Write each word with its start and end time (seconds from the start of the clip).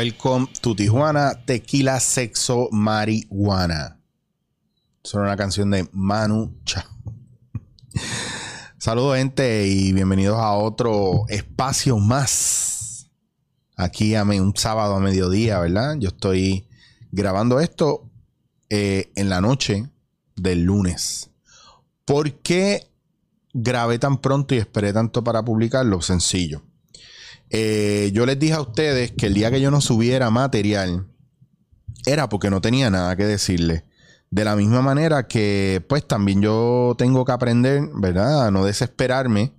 Welcome 0.00 0.46
to 0.62 0.74
Tijuana, 0.74 1.44
Tequila, 1.44 2.00
Sexo, 2.00 2.70
Marihuana. 2.72 4.00
Es 5.04 5.12
una 5.12 5.36
canción 5.36 5.70
de 5.70 5.90
Manu 5.92 6.58
Chao. 6.64 6.84
Saludos 8.78 9.18
gente 9.18 9.66
y 9.66 9.92
bienvenidos 9.92 10.38
a 10.38 10.52
otro 10.52 11.24
espacio 11.28 11.98
más. 11.98 13.10
Aquí 13.76 14.14
a 14.14 14.22
un 14.22 14.56
sábado 14.56 14.94
a 14.94 15.00
mediodía, 15.00 15.58
¿verdad? 15.58 15.96
Yo 15.98 16.08
estoy 16.08 16.66
grabando 17.12 17.60
esto 17.60 18.10
eh, 18.70 19.12
en 19.16 19.28
la 19.28 19.42
noche 19.42 19.90
del 20.34 20.62
lunes. 20.62 21.28
¿Por 22.06 22.40
qué 22.40 22.90
grabé 23.52 23.98
tan 23.98 24.16
pronto 24.16 24.54
y 24.54 24.58
esperé 24.58 24.94
tanto 24.94 25.22
para 25.22 25.44
publicarlo? 25.44 26.00
Sencillo. 26.00 26.62
Eh, 27.50 28.10
yo 28.14 28.26
les 28.26 28.38
dije 28.38 28.54
a 28.54 28.60
ustedes 28.60 29.10
que 29.12 29.26
el 29.26 29.34
día 29.34 29.50
que 29.50 29.60
yo 29.60 29.70
no 29.70 29.80
subiera 29.80 30.30
material 30.30 31.06
era 32.06 32.28
porque 32.28 32.50
no 32.50 32.60
tenía 32.60 32.90
nada 32.90 33.16
que 33.16 33.26
decirles. 33.26 33.84
De 34.30 34.44
la 34.44 34.54
misma 34.54 34.80
manera 34.80 35.26
que 35.26 35.84
pues 35.88 36.06
también 36.06 36.40
yo 36.40 36.94
tengo 36.96 37.24
que 37.24 37.32
aprender, 37.32 37.88
¿verdad? 37.94 38.46
A 38.46 38.50
no 38.52 38.64
desesperarme 38.64 39.52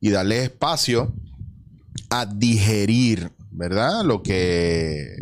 y 0.00 0.10
darle 0.10 0.44
espacio 0.44 1.12
a 2.08 2.24
digerir, 2.24 3.30
¿verdad? 3.50 4.02
Lo 4.04 4.22
que 4.22 5.16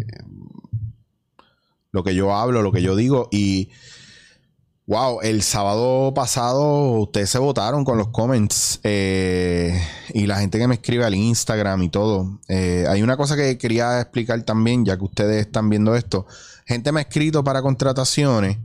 lo 1.91 2.05
que 2.05 2.15
yo 2.15 2.35
hablo, 2.35 2.63
lo 2.63 2.73
que 2.73 2.83
yo 2.83 2.95
digo 2.95 3.29
y 3.33 3.71
Wow, 4.89 5.21
el 5.23 5.43
sábado 5.43 6.15
pasado 6.15 7.01
ustedes 7.01 7.29
se 7.29 7.41
votaron 7.41 7.85
con 7.85 7.99
los 7.99 8.11
comments 8.11 8.79
eh, 8.85 9.77
y 10.15 10.29
la 10.29 10.39
gente 10.39 10.61
que 10.61 10.69
me 10.69 10.77
escribe 10.77 11.05
al 11.05 11.17
Instagram 11.17 11.83
y 11.83 11.89
todo. 11.89 12.39
Eh, 12.47 12.85
hay 12.89 13.03
una 13.03 13.17
cosa 13.17 13.35
que 13.35 13.59
quería 13.59 14.01
explicar 14.01 14.41
también, 14.45 14.85
ya 14.85 14.97
que 14.97 15.03
ustedes 15.03 15.45
están 15.45 15.69
viendo 15.71 15.97
esto. 15.97 16.29
Gente 16.67 16.93
me 16.93 17.01
ha 17.01 17.03
escrito 17.03 17.43
para 17.43 17.63
contrataciones 17.63 18.59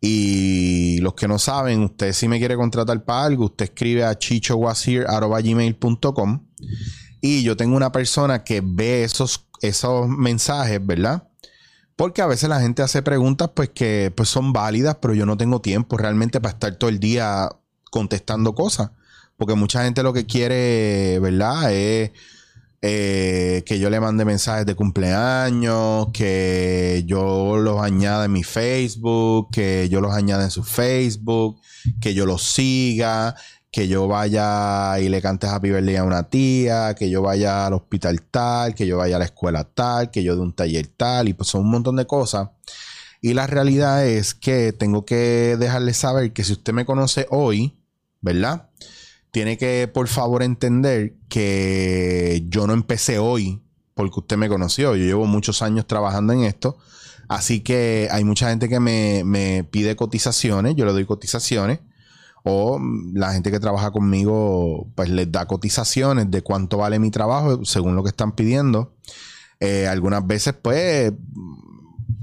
y 0.00 0.98
los 0.98 1.14
que 1.14 1.26
no 1.26 1.40
saben, 1.40 1.82
usted 1.82 2.12
si 2.12 2.28
me 2.28 2.38
quiere 2.38 2.54
contratar 2.54 3.04
para 3.04 3.24
algo, 3.24 3.46
usted 3.46 3.64
escribe 3.64 4.04
a 4.04 4.16
chichowasir.com 4.16 6.46
y 7.20 7.42
yo 7.42 7.56
tengo 7.56 7.74
una 7.74 7.90
persona 7.90 8.44
que 8.44 8.62
ve 8.64 9.02
esos, 9.02 9.48
esos 9.60 10.08
mensajes, 10.08 10.86
¿verdad? 10.86 11.26
Porque 11.96 12.22
a 12.22 12.26
veces 12.26 12.48
la 12.48 12.60
gente 12.60 12.82
hace 12.82 13.02
preguntas 13.02 13.50
pues 13.54 13.70
que 13.70 14.12
pues 14.16 14.28
son 14.28 14.52
válidas, 14.52 14.96
pero 15.00 15.14
yo 15.14 15.26
no 15.26 15.36
tengo 15.36 15.60
tiempo 15.60 15.96
realmente 15.96 16.40
para 16.40 16.54
estar 16.54 16.74
todo 16.76 16.90
el 16.90 16.98
día 16.98 17.48
contestando 17.90 18.54
cosas. 18.54 18.90
Porque 19.36 19.54
mucha 19.54 19.84
gente 19.84 20.02
lo 20.02 20.12
que 20.12 20.26
quiere, 20.26 21.18
¿verdad? 21.20 21.72
Es 21.72 22.10
eh, 22.86 23.62
que 23.64 23.78
yo 23.78 23.88
le 23.88 23.98
mande 23.98 24.26
mensajes 24.26 24.66
de 24.66 24.74
cumpleaños, 24.74 26.08
que 26.12 27.02
yo 27.06 27.56
los 27.56 27.80
añada 27.80 28.26
en 28.26 28.32
mi 28.32 28.44
Facebook, 28.44 29.48
que 29.50 29.88
yo 29.88 30.02
los 30.02 30.12
añada 30.12 30.44
en 30.44 30.50
su 30.50 30.62
Facebook, 30.62 31.60
que 32.00 32.12
yo 32.12 32.26
los 32.26 32.42
siga, 32.42 33.36
que 33.74 33.88
yo 33.88 34.06
vaya 34.06 35.00
y 35.00 35.08
le 35.08 35.20
cante 35.20 35.48
Happy 35.48 35.68
Birthday 35.68 35.96
a 35.96 36.04
una 36.04 36.30
tía, 36.30 36.94
que 36.94 37.10
yo 37.10 37.22
vaya 37.22 37.66
al 37.66 37.72
hospital 37.72 38.22
tal, 38.22 38.72
que 38.72 38.86
yo 38.86 38.98
vaya 38.98 39.16
a 39.16 39.18
la 39.18 39.24
escuela 39.24 39.64
tal, 39.64 40.12
que 40.12 40.22
yo 40.22 40.36
de 40.36 40.42
un 40.42 40.52
taller 40.52 40.86
tal, 40.86 41.28
y 41.28 41.34
pues 41.34 41.48
son 41.48 41.62
un 41.62 41.72
montón 41.72 41.96
de 41.96 42.06
cosas. 42.06 42.50
Y 43.20 43.34
la 43.34 43.48
realidad 43.48 44.06
es 44.06 44.32
que 44.32 44.72
tengo 44.72 45.04
que 45.04 45.56
dejarle 45.58 45.92
saber 45.92 46.32
que 46.32 46.44
si 46.44 46.52
usted 46.52 46.72
me 46.72 46.84
conoce 46.84 47.26
hoy, 47.30 47.76
¿verdad? 48.20 48.70
Tiene 49.32 49.58
que, 49.58 49.90
por 49.92 50.06
favor, 50.06 50.44
entender 50.44 51.16
que 51.28 52.44
yo 52.48 52.68
no 52.68 52.74
empecé 52.74 53.18
hoy 53.18 53.60
porque 53.94 54.20
usted 54.20 54.36
me 54.36 54.48
conoció. 54.48 54.94
Yo 54.94 55.04
llevo 55.04 55.26
muchos 55.26 55.62
años 55.62 55.88
trabajando 55.88 56.32
en 56.32 56.44
esto. 56.44 56.78
Así 57.26 57.58
que 57.58 58.06
hay 58.12 58.22
mucha 58.22 58.50
gente 58.50 58.68
que 58.68 58.78
me, 58.78 59.24
me 59.24 59.64
pide 59.64 59.96
cotizaciones. 59.96 60.76
Yo 60.76 60.84
le 60.84 60.92
doy 60.92 61.06
cotizaciones 61.06 61.80
o 62.44 62.78
la 63.14 63.32
gente 63.32 63.50
que 63.50 63.58
trabaja 63.58 63.90
conmigo 63.90 64.86
pues 64.94 65.08
les 65.08 65.32
da 65.32 65.46
cotizaciones 65.46 66.30
de 66.30 66.42
cuánto 66.42 66.76
vale 66.78 66.98
mi 66.98 67.10
trabajo 67.10 67.64
según 67.64 67.96
lo 67.96 68.02
que 68.02 68.10
están 68.10 68.32
pidiendo. 68.32 68.94
Eh, 69.60 69.88
algunas 69.88 70.26
veces 70.26 70.54
pues 70.60 71.12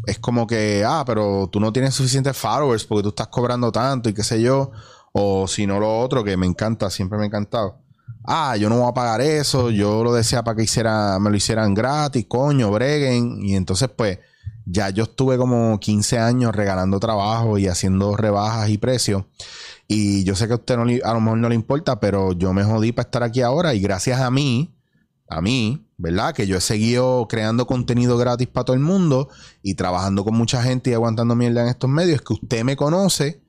es 0.05 0.19
como 0.19 0.45
que, 0.45 0.83
ah, 0.85 1.03
pero 1.05 1.49
tú 1.51 1.59
no 1.59 1.73
tienes 1.73 1.95
suficientes 1.95 2.37
followers 2.37 2.85
porque 2.85 3.03
tú 3.03 3.09
estás 3.09 3.27
cobrando 3.27 3.71
tanto 3.71 4.09
y 4.09 4.13
qué 4.13 4.23
sé 4.23 4.41
yo. 4.41 4.71
O 5.13 5.47
si 5.47 5.67
no 5.67 5.79
lo 5.79 5.99
otro, 5.99 6.23
que 6.23 6.37
me 6.37 6.45
encanta, 6.45 6.89
siempre 6.89 7.17
me 7.17 7.25
ha 7.25 7.27
encantado. 7.27 7.79
Ah, 8.23 8.55
yo 8.55 8.69
no 8.69 8.77
voy 8.77 8.89
a 8.89 8.93
pagar 8.93 9.21
eso, 9.21 9.71
yo 9.71 10.03
lo 10.03 10.13
decía 10.13 10.43
para 10.43 10.55
que 10.55 10.63
hiciera, 10.63 11.17
me 11.19 11.31
lo 11.31 11.35
hicieran 11.35 11.73
gratis, 11.73 12.25
coño, 12.27 12.71
breguen. 12.71 13.43
Y 13.43 13.55
entonces 13.55 13.89
pues 13.89 14.19
ya 14.65 14.89
yo 14.89 15.03
estuve 15.03 15.37
como 15.37 15.79
15 15.79 16.19
años 16.19 16.55
regalando 16.55 16.99
trabajo 16.99 17.57
y 17.57 17.67
haciendo 17.67 18.15
rebajas 18.15 18.69
y 18.69 18.77
precios. 18.77 19.25
Y 19.93 20.23
yo 20.23 20.35
sé 20.35 20.47
que 20.47 20.53
a 20.53 20.55
usted 20.55 20.77
no 20.77 20.83
a 20.83 21.13
lo 21.13 21.19
mejor 21.19 21.37
no 21.37 21.49
le 21.49 21.55
importa, 21.55 21.99
pero 21.99 22.31
yo 22.31 22.53
me 22.53 22.63
jodí 22.63 22.93
para 22.93 23.07
estar 23.07 23.23
aquí 23.23 23.41
ahora 23.41 23.73
y 23.73 23.81
gracias 23.81 24.21
a 24.21 24.31
mí, 24.31 24.73
a 25.27 25.41
mí, 25.41 25.85
¿verdad? 25.97 26.33
Que 26.33 26.47
yo 26.47 26.55
he 26.55 26.61
seguido 26.61 27.27
creando 27.27 27.67
contenido 27.67 28.17
gratis 28.17 28.47
para 28.47 28.63
todo 28.63 28.73
el 28.77 28.81
mundo 28.81 29.27
y 29.61 29.73
trabajando 29.73 30.23
con 30.23 30.33
mucha 30.33 30.63
gente 30.63 30.91
y 30.91 30.93
aguantando 30.93 31.35
mierda 31.35 31.63
en 31.63 31.67
estos 31.67 31.89
medios, 31.89 32.21
que 32.21 32.31
usted 32.31 32.63
me 32.63 32.77
conoce 32.77 33.41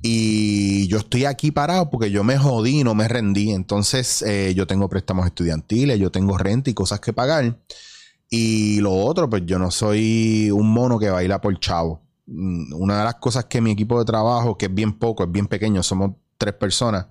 y 0.00 0.88
yo 0.88 0.96
estoy 0.96 1.26
aquí 1.26 1.50
parado 1.50 1.90
porque 1.90 2.10
yo 2.10 2.24
me 2.24 2.38
jodí 2.38 2.80
y 2.80 2.84
no 2.84 2.94
me 2.94 3.06
rendí. 3.06 3.50
Entonces 3.50 4.22
eh, 4.22 4.54
yo 4.56 4.66
tengo 4.66 4.88
préstamos 4.88 5.26
estudiantiles, 5.26 5.98
yo 5.98 6.10
tengo 6.10 6.38
renta 6.38 6.70
y 6.70 6.72
cosas 6.72 7.00
que 7.00 7.12
pagar. 7.12 7.58
Y 8.30 8.80
lo 8.80 8.94
otro, 8.94 9.28
pues 9.28 9.42
yo 9.44 9.58
no 9.58 9.70
soy 9.70 10.50
un 10.50 10.70
mono 10.70 10.98
que 10.98 11.10
baila 11.10 11.42
por 11.42 11.60
chavo. 11.60 12.03
Mm, 12.26 12.72
una 12.74 12.98
de 12.98 13.04
las 13.04 13.16
cosas 13.16 13.46
que 13.46 13.60
mi 13.60 13.70
equipo 13.70 13.98
de 13.98 14.04
trabajo, 14.04 14.56
que 14.56 14.66
es 14.66 14.74
bien 14.74 14.98
poco, 14.98 15.24
es 15.24 15.30
bien 15.30 15.46
pequeño, 15.46 15.82
somos 15.82 16.12
tres 16.38 16.54
personas, 16.54 17.06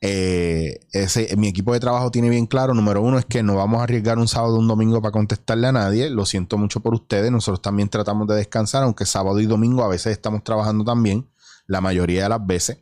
eh, 0.00 0.80
ese, 0.92 1.34
mi 1.36 1.48
equipo 1.48 1.72
de 1.72 1.80
trabajo 1.80 2.10
tiene 2.10 2.28
bien 2.28 2.46
claro, 2.46 2.74
número 2.74 3.00
uno 3.02 3.18
es 3.18 3.24
que 3.24 3.42
no 3.42 3.56
vamos 3.56 3.80
a 3.80 3.84
arriesgar 3.84 4.18
un 4.18 4.28
sábado 4.28 4.56
o 4.56 4.58
un 4.58 4.68
domingo 4.68 5.00
para 5.00 5.12
contestarle 5.12 5.66
a 5.68 5.72
nadie, 5.72 6.10
lo 6.10 6.26
siento 6.26 6.58
mucho 6.58 6.80
por 6.80 6.94
ustedes, 6.94 7.32
nosotros 7.32 7.62
también 7.62 7.88
tratamos 7.88 8.28
de 8.28 8.36
descansar, 8.36 8.82
aunque 8.82 9.06
sábado 9.06 9.40
y 9.40 9.46
domingo 9.46 9.82
a 9.82 9.88
veces 9.88 10.12
estamos 10.12 10.44
trabajando 10.44 10.84
también, 10.84 11.28
la 11.66 11.80
mayoría 11.80 12.24
de 12.24 12.28
las 12.28 12.46
veces. 12.46 12.78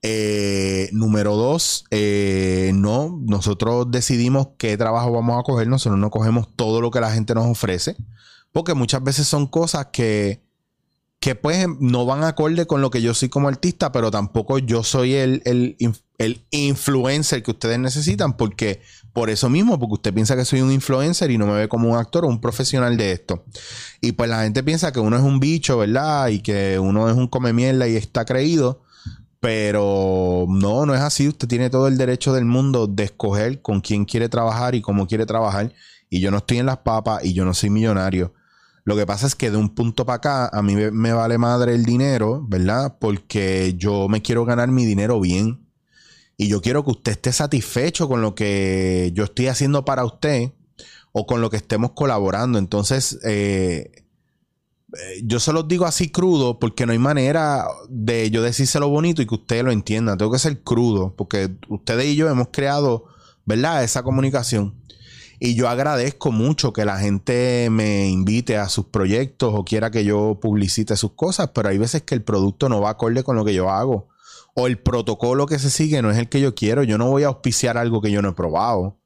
Eh, 0.00 0.88
número 0.92 1.36
dos, 1.36 1.84
eh, 1.90 2.70
no, 2.74 3.20
nosotros 3.26 3.90
decidimos 3.90 4.48
qué 4.56 4.76
trabajo 4.76 5.12
vamos 5.12 5.38
a 5.38 5.42
coger, 5.42 5.68
nosotros 5.68 5.98
no 5.98 6.10
cogemos 6.10 6.48
todo 6.56 6.80
lo 6.80 6.90
que 6.90 7.00
la 7.00 7.10
gente 7.12 7.34
nos 7.34 7.46
ofrece, 7.46 7.96
porque 8.52 8.74
muchas 8.74 9.02
veces 9.02 9.26
son 9.26 9.48
cosas 9.48 9.88
que 9.92 10.47
que 11.20 11.34
pues 11.34 11.66
no 11.80 12.06
van 12.06 12.22
acorde 12.22 12.66
con 12.66 12.80
lo 12.80 12.90
que 12.90 13.02
yo 13.02 13.12
soy 13.12 13.28
como 13.28 13.48
artista, 13.48 13.90
pero 13.90 14.10
tampoco 14.10 14.58
yo 14.58 14.84
soy 14.84 15.14
el, 15.14 15.42
el, 15.44 15.76
el, 16.18 16.44
influencer 16.50 17.42
que 17.42 17.50
ustedes 17.50 17.78
necesitan, 17.78 18.36
porque 18.36 18.82
por 19.12 19.28
eso 19.28 19.50
mismo, 19.50 19.80
porque 19.80 19.94
usted 19.94 20.14
piensa 20.14 20.36
que 20.36 20.44
soy 20.44 20.60
un 20.60 20.70
influencer 20.70 21.30
y 21.32 21.38
no 21.38 21.46
me 21.46 21.54
ve 21.54 21.68
como 21.68 21.90
un 21.90 21.96
actor 21.96 22.24
o 22.24 22.28
un 22.28 22.40
profesional 22.40 22.96
de 22.96 23.12
esto. 23.12 23.44
Y 24.00 24.12
pues 24.12 24.30
la 24.30 24.44
gente 24.44 24.62
piensa 24.62 24.92
que 24.92 25.00
uno 25.00 25.16
es 25.16 25.22
un 25.22 25.40
bicho, 25.40 25.78
¿verdad? 25.78 26.28
Y 26.28 26.40
que 26.40 26.78
uno 26.78 27.08
es 27.10 27.16
un 27.16 27.26
come 27.26 27.52
mierda 27.52 27.88
y 27.88 27.96
está 27.96 28.24
creído. 28.24 28.82
Pero 29.40 30.46
no, 30.48 30.86
no 30.86 30.94
es 30.94 31.00
así. 31.00 31.28
Usted 31.28 31.48
tiene 31.48 31.70
todo 31.70 31.88
el 31.88 31.96
derecho 31.96 32.32
del 32.32 32.44
mundo 32.44 32.86
de 32.86 33.04
escoger 33.04 33.62
con 33.62 33.80
quién 33.80 34.04
quiere 34.04 34.28
trabajar 34.28 34.74
y 34.74 34.82
cómo 34.82 35.06
quiere 35.06 35.26
trabajar. 35.26 35.72
Y 36.10 36.20
yo 36.20 36.30
no 36.30 36.38
estoy 36.38 36.58
en 36.58 36.66
las 36.66 36.78
papas 36.78 37.24
y 37.24 37.32
yo 37.34 37.44
no 37.44 37.54
soy 37.54 37.70
millonario. 37.70 38.34
Lo 38.88 38.96
que 38.96 39.04
pasa 39.04 39.26
es 39.26 39.34
que 39.34 39.50
de 39.50 39.58
un 39.58 39.74
punto 39.74 40.06
para 40.06 40.16
acá 40.16 40.48
a 40.50 40.62
mí 40.62 40.74
me, 40.74 41.12
vale 41.12 41.36
madre 41.36 41.74
el 41.74 41.84
dinero, 41.84 42.46
¿verdad? 42.48 42.96
Porque 42.98 43.74
yo 43.76 44.08
me 44.08 44.22
quiero 44.22 44.46
ganar 44.46 44.70
mi 44.70 44.86
dinero 44.86 45.20
bien. 45.20 45.68
Y 46.38 46.48
yo 46.48 46.62
quiero 46.62 46.82
que 46.86 46.92
usted 46.92 47.12
esté 47.12 47.34
satisfecho 47.34 48.08
con 48.08 48.22
lo 48.22 48.34
que 48.34 49.10
yo 49.12 49.24
estoy 49.24 49.48
haciendo 49.48 49.84
para 49.84 50.06
usted 50.06 50.52
o 51.12 51.26
con 51.26 51.42
lo 51.42 51.50
que 51.50 51.58
estemos 51.58 51.90
colaborando. 51.90 52.58
Entonces, 52.58 53.18
eh, 53.24 54.06
yo 55.22 55.38
se 55.38 55.52
los 55.52 55.68
digo 55.68 55.84
así 55.84 56.08
crudo 56.08 56.58
porque 56.58 56.86
no 56.86 56.92
hay 56.92 56.98
manera 56.98 57.66
de 57.90 58.30
yo 58.30 58.40
decírselo 58.42 58.88
bonito 58.88 59.20
y 59.20 59.26
que 59.26 59.34
usted 59.34 59.64
lo 59.64 59.70
entienda. 59.70 60.16
Tengo 60.16 60.32
que 60.32 60.38
ser 60.38 60.62
crudo 60.62 61.14
porque 61.14 61.50
ustedes 61.68 62.06
y 62.06 62.16
yo 62.16 62.26
hemos 62.30 62.48
creado, 62.50 63.04
¿verdad? 63.44 63.84
Esa 63.84 64.02
comunicación. 64.02 64.77
Y 65.40 65.54
yo 65.54 65.68
agradezco 65.68 66.32
mucho 66.32 66.72
que 66.72 66.84
la 66.84 66.98
gente 66.98 67.68
me 67.70 68.08
invite 68.08 68.56
a 68.56 68.68
sus 68.68 68.86
proyectos 68.86 69.54
o 69.54 69.64
quiera 69.64 69.90
que 69.90 70.04
yo 70.04 70.38
publicite 70.40 70.96
sus 70.96 71.12
cosas, 71.12 71.50
pero 71.54 71.68
hay 71.68 71.78
veces 71.78 72.02
que 72.02 72.14
el 72.16 72.22
producto 72.22 72.68
no 72.68 72.80
va 72.80 72.90
acorde 72.90 73.22
con 73.22 73.36
lo 73.36 73.44
que 73.44 73.54
yo 73.54 73.70
hago. 73.70 74.08
O 74.54 74.66
el 74.66 74.78
protocolo 74.78 75.46
que 75.46 75.60
se 75.60 75.70
sigue 75.70 76.02
no 76.02 76.10
es 76.10 76.18
el 76.18 76.28
que 76.28 76.40
yo 76.40 76.54
quiero. 76.56 76.82
Yo 76.82 76.98
no 76.98 77.08
voy 77.08 77.22
a 77.22 77.28
auspiciar 77.28 77.78
algo 77.78 78.00
que 78.00 78.10
yo 78.10 78.20
no 78.22 78.30
he 78.30 78.32
probado. 78.32 78.96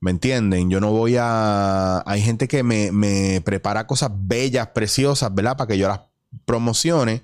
¿Me 0.00 0.10
entienden? 0.10 0.70
Yo 0.70 0.80
no 0.80 0.90
voy 0.90 1.16
a... 1.18 2.02
Hay 2.06 2.22
gente 2.22 2.48
que 2.48 2.62
me, 2.62 2.90
me 2.90 3.42
prepara 3.42 3.86
cosas 3.86 4.10
bellas, 4.14 4.68
preciosas, 4.68 5.34
¿verdad? 5.34 5.58
Para 5.58 5.68
que 5.68 5.78
yo 5.78 5.88
las 5.88 6.00
promocione. 6.46 7.22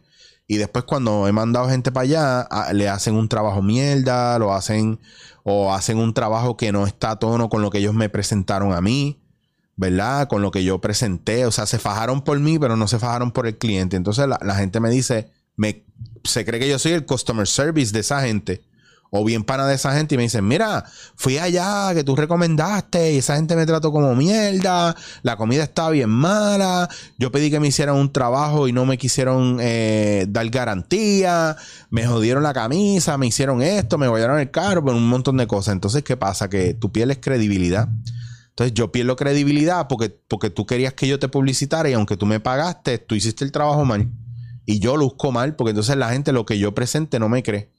Y 0.51 0.57
después 0.57 0.85
cuando 0.85 1.29
he 1.29 1.33
mandado 1.33 1.69
gente 1.69 1.93
para 1.93 2.03
allá, 2.03 2.73
le 2.73 2.89
hacen 2.89 3.15
un 3.15 3.29
trabajo 3.29 3.63
mierda, 3.63 4.37
lo 4.37 4.53
hacen 4.53 4.99
o 5.45 5.73
hacen 5.73 5.97
un 5.97 6.13
trabajo 6.13 6.57
que 6.57 6.73
no 6.73 6.89
está 6.89 7.13
a 7.13 7.19
tono 7.21 7.49
con 7.49 7.63
lo 7.63 7.71
que 7.71 7.79
ellos 7.79 7.95
me 7.95 8.09
presentaron 8.09 8.73
a 8.73 8.81
mí. 8.81 9.21
¿verdad? 9.77 10.27
Con 10.27 10.43
lo 10.43 10.51
que 10.51 10.65
yo 10.65 10.81
presenté. 10.81 11.47
O 11.47 11.53
sea, 11.53 11.67
se 11.67 11.79
fajaron 11.79 12.23
por 12.23 12.41
mí, 12.41 12.59
pero 12.59 12.75
no 12.77 12.89
se 12.89 12.99
fajaron 12.99 13.31
por 13.31 13.47
el 13.47 13.59
cliente. 13.59 13.97
Entonces 13.97 14.27
la, 14.27 14.55
gente 14.57 14.81
me 14.81 14.91
dice, 14.91 15.31
me, 15.55 15.85
se 16.25 16.45
cree 16.45 16.59
que 16.59 16.69
yo 16.69 16.81
soy 16.81 16.93
el 16.93 17.07
customer 17.07 17.47
service 17.47 17.93
de 17.93 18.01
esa 18.01 18.21
gente 18.21 18.61
o 19.11 19.25
bien 19.25 19.43
pana 19.43 19.67
de 19.67 19.75
esa 19.75 19.93
gente 19.95 20.15
y 20.15 20.19
me 20.19 20.23
dicen, 20.25 20.47
mira, 20.47 20.85
fui 21.17 21.39
allá 21.39 21.93
que 21.95 22.05
tú 22.05 22.15
recomendaste 22.15 23.13
y 23.13 23.19
esa 23.19 23.37
gente 23.37 23.57
me 23.57 23.67
trató 23.67 23.91
como 23.91 24.15
mierda, 24.15 24.95
la 25.23 25.37
comida 25.37 25.65
estaba 25.65 25.91
bien 25.91 26.09
mala, 26.09 26.89
yo 27.19 27.33
pedí 27.33 27.51
que 27.51 27.59
me 27.59 27.69
hicieran 27.69 27.97
un 27.97 28.13
trabajo 28.13 28.69
y 28.69 28.73
no 28.73 28.87
me 28.87 28.99
quisieron 28.99 29.59
eh, 29.61 30.27
dar 30.29 30.49
garantía, 30.51 31.57
me 31.91 32.07
jodieron 32.07 32.45
la 32.45 32.55
camisa, 32.55 33.19
me 33.19 33.27
hicieron 33.27 33.63
esto, 33.63 33.99
me 33.99 34.07
guayaron 34.07 34.39
el 34.39 34.51
carro, 34.51 34.83
un 34.83 35.09
montón 35.09 35.37
de 35.37 35.47
cosas. 35.47 35.73
Entonces, 35.73 36.05
¿qué 36.05 36.17
pasa? 36.17 36.49
Que 36.49 36.75
tú 36.75 36.93
pierdes 36.93 37.19
credibilidad. 37.21 37.89
Entonces 38.51 38.75
yo 38.75 38.93
pierdo 38.93 39.17
credibilidad 39.17 39.89
porque, 39.89 40.11
porque 40.29 40.51
tú 40.51 40.67
querías 40.67 40.95
que 40.95 41.09
yo 41.09 41.19
te 41.19 41.29
publicitara 41.29 41.89
y 41.89 41.95
aunque 41.95 42.17
tú 42.17 42.27
me 42.27 42.41
pagaste, 42.41 42.99
tú 42.99 43.15
hiciste 43.15 43.45
el 43.45 43.53
trabajo 43.53 43.85
mal. 43.85 44.11
Y 44.67 44.79
yo 44.79 44.97
luzco 44.97 45.33
mal 45.33 45.57
porque 45.57 45.71
entonces 45.71 45.97
la 45.97 46.11
gente 46.11 46.33
lo 46.33 46.45
que 46.45 46.59
yo 46.59 46.75
presente 46.75 47.19
no 47.19 47.29
me 47.29 47.43
cree. 47.43 47.73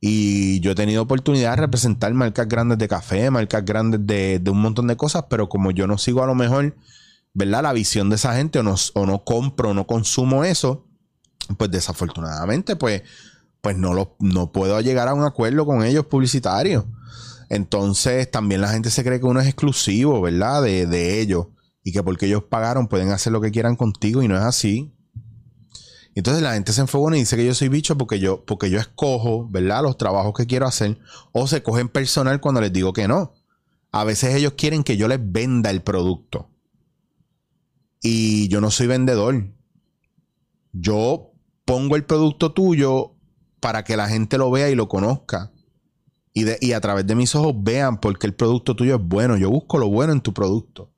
Y 0.00 0.60
yo 0.60 0.70
he 0.70 0.74
tenido 0.74 1.02
oportunidad 1.02 1.50
de 1.50 1.56
representar 1.56 2.14
marcas 2.14 2.48
grandes 2.48 2.78
de 2.78 2.88
café, 2.88 3.30
marcas 3.30 3.64
grandes 3.64 4.00
de, 4.06 4.42
un 4.50 4.62
montón 4.62 4.86
de 4.86 4.96
cosas, 4.96 5.24
pero 5.28 5.48
como 5.48 5.70
yo 5.72 5.86
no 5.86 5.98
sigo 5.98 6.22
a 6.22 6.26
lo 6.26 6.34
mejor, 6.34 6.74
¿verdad? 7.34 7.62
La 7.62 7.74
visión 7.74 8.08
de 8.08 8.16
esa 8.16 8.34
gente 8.34 8.58
o 8.58 8.62
no, 8.62 8.76
o 8.94 9.06
no 9.06 9.24
compro 9.24 9.70
o 9.70 9.74
no 9.74 9.86
consumo 9.86 10.42
eso, 10.44 10.86
pues 11.58 11.70
desafortunadamente, 11.70 12.76
pues, 12.76 13.02
pues 13.60 13.76
no, 13.76 13.92
lo, 13.92 14.16
no 14.20 14.52
puedo 14.52 14.80
llegar 14.80 15.08
a 15.08 15.14
un 15.14 15.24
acuerdo 15.24 15.66
con 15.66 15.84
ellos 15.84 16.06
publicitarios. 16.06 16.84
Entonces 17.50 18.30
también 18.30 18.62
la 18.62 18.68
gente 18.68 18.90
se 18.90 19.04
cree 19.04 19.20
que 19.20 19.26
uno 19.26 19.40
es 19.40 19.48
exclusivo, 19.48 20.22
¿verdad? 20.22 20.62
De, 20.62 20.86
de 20.86 21.20
ellos. 21.20 21.48
Y 21.82 21.92
que 21.92 22.02
porque 22.02 22.26
ellos 22.26 22.44
pagaron 22.44 22.88
pueden 22.88 23.10
hacer 23.10 23.32
lo 23.32 23.40
que 23.40 23.50
quieran 23.50 23.76
contigo 23.76 24.22
y 24.22 24.28
no 24.28 24.36
es 24.36 24.44
así. 24.44 24.94
Entonces 26.14 26.42
la 26.42 26.54
gente 26.54 26.72
se 26.72 26.80
enfoca 26.80 27.16
y 27.16 27.20
dice 27.20 27.36
que 27.36 27.46
yo 27.46 27.54
soy 27.54 27.68
bicho 27.68 27.96
porque 27.96 28.18
yo, 28.18 28.44
porque 28.44 28.68
yo 28.68 28.78
escojo, 28.78 29.48
¿verdad? 29.48 29.82
Los 29.82 29.96
trabajos 29.96 30.34
que 30.34 30.46
quiero 30.46 30.66
hacer. 30.66 30.98
O 31.32 31.46
se 31.46 31.62
cogen 31.62 31.88
personal 31.88 32.40
cuando 32.40 32.60
les 32.60 32.72
digo 32.72 32.92
que 32.92 33.06
no. 33.06 33.34
A 33.92 34.04
veces 34.04 34.34
ellos 34.34 34.54
quieren 34.56 34.82
que 34.82 34.96
yo 34.96 35.08
les 35.08 35.20
venda 35.20 35.70
el 35.70 35.82
producto. 35.82 36.50
Y 38.02 38.48
yo 38.48 38.60
no 38.60 38.70
soy 38.70 38.86
vendedor. 38.86 39.52
Yo 40.72 41.32
pongo 41.64 41.96
el 41.96 42.04
producto 42.04 42.52
tuyo 42.52 43.14
para 43.60 43.84
que 43.84 43.96
la 43.96 44.08
gente 44.08 44.38
lo 44.38 44.50
vea 44.50 44.70
y 44.70 44.74
lo 44.74 44.88
conozca. 44.88 45.52
Y, 46.32 46.44
de, 46.44 46.58
y 46.60 46.72
a 46.72 46.80
través 46.80 47.06
de 47.06 47.14
mis 47.14 47.34
ojos 47.34 47.54
vean 47.56 48.00
porque 48.00 48.26
el 48.26 48.34
producto 48.34 48.74
tuyo 48.74 48.96
es 48.96 49.02
bueno. 49.02 49.36
Yo 49.36 49.50
busco 49.50 49.78
lo 49.78 49.88
bueno 49.88 50.12
en 50.12 50.20
tu 50.20 50.32
producto. 50.32 50.92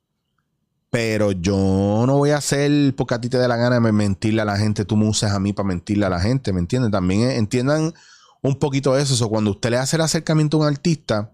Pero 0.93 1.31
yo 1.31 2.03
no 2.05 2.17
voy 2.17 2.29
a 2.29 2.37
hacer 2.37 2.93
porque 2.95 3.15
a 3.15 3.19
ti 3.19 3.27
te 3.27 3.39
dé 3.39 3.47
la 3.47 3.57
gana 3.57 3.79
de 3.79 3.91
mentirle 3.91 4.43
a 4.43 4.45
la 4.45 4.57
gente, 4.57 4.85
tú 4.85 4.95
me 4.95 5.09
uses 5.09 5.31
a 5.31 5.39
mí 5.39 5.51
para 5.51 5.67
mentirle 5.67 6.05
a 6.05 6.09
la 6.09 6.19
gente, 6.19 6.53
¿me 6.53 6.59
entiendes? 6.59 6.91
También 6.91 7.31
entiendan 7.31 7.95
un 8.43 8.59
poquito 8.59 8.95
eso. 8.95 9.27
Cuando 9.27 9.49
usted 9.49 9.71
le 9.71 9.77
hace 9.77 9.95
el 9.95 10.03
acercamiento 10.03 10.57
a 10.57 10.59
un 10.59 10.67
artista 10.67 11.31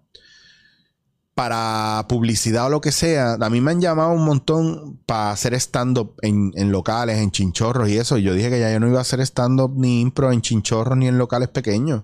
para 1.35 2.06
publicidad 2.07 2.67
o 2.67 2.69
lo 2.69 2.79
que 2.79 2.94
sea, 2.94 3.33
a 3.33 3.50
mí 3.50 3.59
me 3.59 3.71
han 3.71 3.81
llamado 3.81 4.11
un 4.13 4.23
montón 4.23 5.01
para 5.06 5.31
hacer 5.31 5.53
stand-up 5.56 6.15
en, 6.21 6.53
en, 6.55 6.71
locales, 6.71 7.17
en 7.17 7.29
chinchorros 7.29 7.89
y 7.89 7.97
eso. 7.97 8.17
Y 8.17 8.23
yo 8.23 8.33
dije 8.33 8.50
que 8.50 8.62
ya 8.62 8.71
yo 8.71 8.79
no 8.79 8.88
iba 8.88 9.00
a 9.00 9.01
hacer 9.01 9.19
stand-up 9.19 9.73
ni 9.75 10.00
impro 10.00 10.31
en 10.31 10.39
chinchorros 10.39 10.97
ni 10.97 11.09
en 11.09 11.17
locales 11.17 11.50
pequeños. 11.50 12.03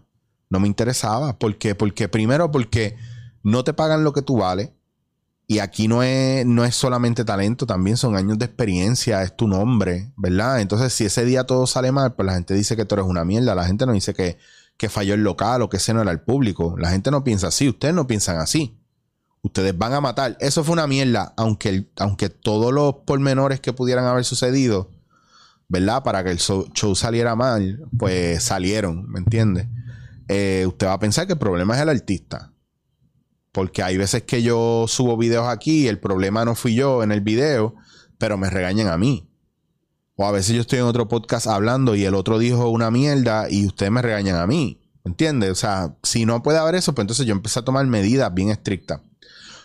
No 0.50 0.60
me 0.60 0.68
interesaba. 0.68 1.40
¿Por 1.40 1.58
qué? 1.58 1.74
Porque 1.74 2.10
primero, 2.10 2.51
porque 2.51 2.98
no 3.44 3.63
te 3.63 3.72
pagan 3.72 4.04
lo 4.04 4.12
que 4.12 4.22
tú 4.22 4.40
vales. 4.40 4.72
Y 5.48 5.60
aquí 5.60 5.88
no 5.88 6.02
es, 6.02 6.46
no 6.46 6.66
es 6.66 6.76
solamente 6.76 7.24
talento, 7.24 7.68
también 7.68 7.98
son 7.98 8.16
años 8.16 8.40
de 8.40 8.46
experiencia, 8.46 9.22
es 9.22 9.36
tu 9.36 9.48
nombre, 9.48 10.12
¿verdad? 10.18 10.60
Entonces, 10.60 10.92
si 10.92 11.06
ese 11.06 11.24
día 11.24 11.44
todo 11.44 11.68
sale 11.68 11.92
mal, 11.92 12.16
pues 12.16 12.26
la 12.26 12.34
gente 12.34 12.56
dice 12.56 12.76
que 12.76 12.86
tú 12.86 12.96
eres 12.96 13.06
una 13.06 13.26
mierda, 13.26 13.54
la 13.54 13.66
gente 13.66 13.86
no 13.86 13.94
dice 13.94 14.16
que, 14.16 14.38
que 14.78 14.90
falló 14.90 15.14
el 15.14 15.24
local 15.24 15.62
o 15.62 15.70
que 15.70 15.78
ese 15.78 15.94
no 15.94 16.02
era 16.02 16.12
el 16.12 16.22
público. 16.22 16.76
La 16.80 16.90
gente 16.90 17.12
no 17.12 17.24
piensa 17.24 17.48
así, 17.48 17.70
ustedes 17.70 17.94
no 17.94 18.08
piensan 18.08 18.38
así. 18.38 18.80
Ustedes 19.44 19.78
van 19.78 19.94
a 19.94 20.02
matar. 20.02 20.36
Eso 20.40 20.64
fue 20.64 20.74
una 20.74 20.88
mierda, 20.88 21.34
aunque, 21.38 21.92
aunque 21.98 22.30
todos 22.30 22.74
los 22.74 22.96
pormenores 23.06 23.60
que 23.60 23.74
pudieran 23.74 24.06
haber 24.06 24.26
sucedido, 24.26 24.90
¿verdad? 25.68 26.02
Para 26.02 26.24
que 26.24 26.32
el 26.32 26.40
show 26.40 26.96
saliera 26.96 27.36
mal, 27.36 27.88
pues 27.96 28.44
salieron, 28.44 29.08
¿me 29.08 29.20
entiendes? 29.20 29.68
Eh, 30.28 30.66
usted 30.68 30.88
va 30.88 30.94
a 30.94 31.00
pensar 31.00 31.28
que 31.28 31.34
el 31.34 31.40
problema 31.40 31.76
es 31.76 31.82
el 31.82 31.90
artista. 31.90 32.52
Porque 33.56 33.84
hay 33.84 33.96
veces 33.96 34.24
que 34.24 34.44
yo 34.44 34.84
subo 34.86 35.16
videos 35.16 35.48
aquí 35.48 35.86
y 35.86 35.88
el 35.88 35.98
problema 35.98 36.44
no 36.44 36.56
fui 36.56 36.75
yo 36.75 37.04
en 37.04 37.13
el 37.13 37.22
video, 37.22 37.74
pero 38.18 38.38
me 38.38 38.50
regañan 38.50 38.90
a 38.90 38.98
mí. 38.98 39.30
O 40.18 40.25
a 40.25 40.31
veces 40.31 40.54
yo 40.54 40.60
estoy 40.60 40.80
en 40.80 40.86
otro 40.86 41.07
podcast 41.07 41.48
hablando 41.48 41.96
y 41.96 42.04
el 42.04 42.16
otro 42.16 42.38
dijo 42.38 42.68
una 42.68 42.92
mierda 42.92 43.50
y 43.50 43.66
ustedes 43.66 43.94
me 43.94 44.02
regañan 44.02 44.36
a 44.36 44.46
mí. 44.46 44.81
¿Entiendes? 45.06 45.52
O 45.52 45.56
sea, 45.56 45.96
si 46.04 46.25
no 46.25 46.44
puede 46.44 46.57
haber 46.57 46.75
eso, 46.75 46.94
pues 46.94 47.04
entonces 47.04 47.25
yo 47.25 47.31
empecé 47.31 47.60
a 47.60 47.63
tomar 47.63 47.88
medidas 47.88 48.34
bien 48.34 48.50
estrictas. 48.50 49.00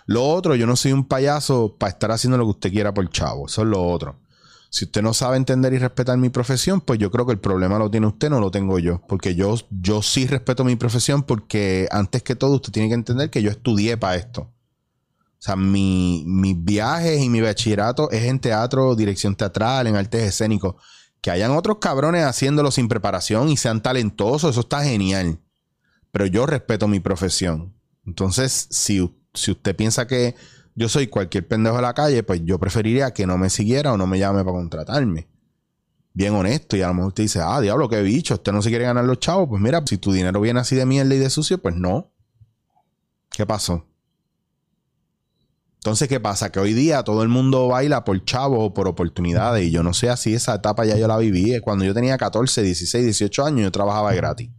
Lo 0.06 0.25
otro, 0.25 0.54
yo 0.54 0.69
no 0.69 0.76
soy 0.76 0.93
un 0.93 1.08
payaso 1.08 1.75
para 1.76 1.90
estar 1.90 2.12
haciendo 2.12 2.38
lo 2.38 2.44
que 2.44 2.50
usted 2.50 2.70
quiera 2.70 2.94
por 2.94 3.10
chavo. 3.10 3.46
Eso 3.46 3.62
es 3.62 3.66
lo 3.66 3.82
otro. 3.82 4.19
Si 4.72 4.84
usted 4.84 5.02
no 5.02 5.12
sabe 5.14 5.37
entender 5.37 5.72
y 5.72 5.78
respetar 5.78 6.17
mi 6.17 6.28
profesión, 6.28 6.81
pues 6.81 7.00
yo 7.00 7.11
creo 7.11 7.26
que 7.26 7.32
el 7.32 7.40
problema 7.40 7.76
lo 7.76 7.90
tiene 7.90 8.06
usted, 8.06 8.31
no 8.31 8.38
lo 8.38 8.52
tengo 8.52 8.78
yo. 8.78 9.02
Porque 9.08 9.34
yo, 9.34 9.56
yo 9.69 10.00
sí 10.00 10.28
respeto 10.28 10.64
mi 10.64 10.76
profesión 10.76 11.25
porque 11.25 11.88
antes 11.90 12.22
que 12.22 12.37
todo 12.37 12.55
usted 12.55 12.72
tiene 12.72 12.88
que 12.88 12.94
entender 12.94 13.31
que 13.31 13.43
yo 13.43 13.50
estudié 13.50 13.96
para 13.96 14.14
esto. 14.14 14.43
O 14.43 15.43
sea, 15.43 15.56
mi, 15.56 16.22
mis 16.25 16.62
viajes 16.62 17.20
y 17.20 17.28
mi 17.28 17.40
bachillerato 17.40 18.11
es 18.12 18.25
en 18.25 18.38
teatro, 18.38 18.94
dirección 18.94 19.34
teatral, 19.34 19.88
en 19.88 19.96
artes 19.96 20.22
escénicos. 20.22 20.76
Que 21.20 21.32
hayan 21.32 21.50
otros 21.50 21.78
cabrones 21.81 22.25
haciéndolo 22.25 22.70
sin 22.70 22.87
preparación 22.87 23.49
y 23.49 23.56
sean 23.56 23.82
talentosos, 23.82 24.52
eso 24.52 24.61
está 24.61 24.84
genial. 24.84 25.40
Pero 26.12 26.27
yo 26.27 26.46
respeto 26.46 26.86
mi 26.86 27.00
profesión. 27.00 27.74
Entonces, 28.06 28.69
si, 28.70 29.17
si 29.34 29.50
usted 29.50 29.74
piensa 29.74 30.06
que 30.06 30.36
yo 30.74 30.89
soy 30.89 31.08
cualquier 31.08 31.46
pendejo 31.46 31.77
de 31.77 31.82
la 31.82 31.94
calle, 31.94 32.22
pues 32.22 32.43
yo 32.44 32.58
preferiría 32.58 33.12
que 33.12 33.27
no 33.27 33.39
me 33.39 33.50
siguiera 33.50 33.93
o 33.93 33.96
no 33.96 34.06
me 34.06 34.19
llame 34.19 34.44
para 34.44 34.56
contratarme. 34.56 35.29
Bien 36.12 36.34
honesto. 36.34 36.77
Y 36.77 36.82
a 36.82 36.89
lo 36.89 36.94
mejor 36.94 37.08
usted 37.08 37.24
dice, 37.24 37.41
ah, 37.43 37.60
diablo, 37.60 37.89
qué 37.89 38.03
bicho, 38.03 38.34
usted 38.34 38.53
no 38.53 38.62
se 38.62 38.69
quiere 38.69 38.84
ganar 38.84 39.05
los 39.05 39.20
chavos. 39.20 39.48
Pues 39.48 39.60
mira, 39.60 39.82
si 39.86 39.98
tu 39.98 40.12
dinero 40.12 40.41
viene 40.41 40.60
así 40.60 40.77
de 40.77 40.86
mierda 40.86 41.15
y 41.15 41.19
de 41.19 41.31
sucio, 41.31 41.58
pues 41.58 41.77
no. 41.77 42.10
¿Qué 43.31 43.46
pasó? 43.46 43.86
Entonces, 45.77 46.08
¿qué 46.08 46.20
pasa? 46.20 46.53
Que 46.53 46.60
hoy 46.60 46.74
día 46.74 47.03
todo 47.05 47.22
el 47.22 47.31
mundo 47.31 47.69
baila 47.69 48.05
por 48.05 48.22
chavos 48.27 48.58
o 48.60 48.74
por 48.74 48.86
oportunidades. 48.86 49.67
Y 49.67 49.70
yo 49.70 49.82
no 49.82 49.94
sé 49.94 50.10
así, 50.10 50.34
esa 50.34 50.56
etapa 50.56 50.84
ya 50.84 50.94
yo 50.96 51.08
la 51.08 51.17
viví. 51.17 51.58
Cuando 51.60 51.86
yo 51.86 51.94
tenía 51.94 52.19
14, 52.19 52.62
16, 52.62 53.05
18 53.05 53.46
años, 53.46 53.62
yo 53.62 53.72
trabajaba 53.72 54.12
gratis. 54.12 54.50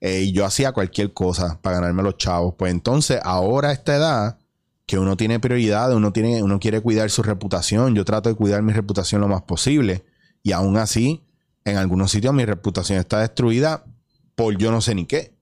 Eh, 0.00 0.22
y 0.22 0.32
yo 0.32 0.44
hacía 0.44 0.72
cualquier 0.72 1.12
cosa 1.12 1.60
para 1.62 1.76
ganarme 1.76 2.02
los 2.02 2.16
chavos. 2.16 2.54
Pues 2.58 2.72
entonces, 2.72 3.20
ahora 3.22 3.68
a 3.68 3.72
esta 3.72 3.94
edad, 3.94 4.38
que 4.90 4.98
uno 4.98 5.16
tiene 5.16 5.38
prioridades, 5.38 5.96
uno, 5.96 6.12
tiene, 6.12 6.42
uno 6.42 6.58
quiere 6.58 6.80
cuidar 6.80 7.10
su 7.10 7.22
reputación. 7.22 7.94
Yo 7.94 8.04
trato 8.04 8.28
de 8.28 8.34
cuidar 8.34 8.60
mi 8.62 8.72
reputación 8.72 9.20
lo 9.20 9.28
más 9.28 9.42
posible. 9.42 10.04
Y 10.42 10.50
aún 10.50 10.76
así, 10.78 11.22
en 11.64 11.76
algunos 11.76 12.10
sitios 12.10 12.34
mi 12.34 12.44
reputación 12.44 12.98
está 12.98 13.20
destruida 13.20 13.84
por 14.34 14.58
yo 14.58 14.72
no 14.72 14.80
sé 14.80 14.96
ni 14.96 15.06
qué. 15.06 15.38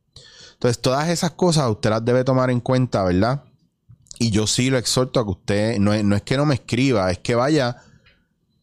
Entonces, 0.52 0.83
todas 0.83 1.09
esas 1.09 1.31
cosas 1.31 1.71
usted 1.71 1.88
las 1.88 2.05
debe 2.05 2.25
tomar 2.25 2.50
en 2.50 2.61
cuenta, 2.61 3.02
¿verdad? 3.05 3.43
Y 4.19 4.28
yo 4.28 4.47
sí 4.47 4.69
lo 4.69 4.76
exhorto 4.76 5.19
a 5.19 5.25
que 5.25 5.31
usted, 5.31 5.78
no 5.78 5.95
es, 5.95 6.05
no 6.05 6.14
es 6.14 6.21
que 6.21 6.37
no 6.37 6.45
me 6.45 6.57
escriba, 6.57 7.11
es 7.11 7.19
que 7.19 7.35
vaya 7.35 7.78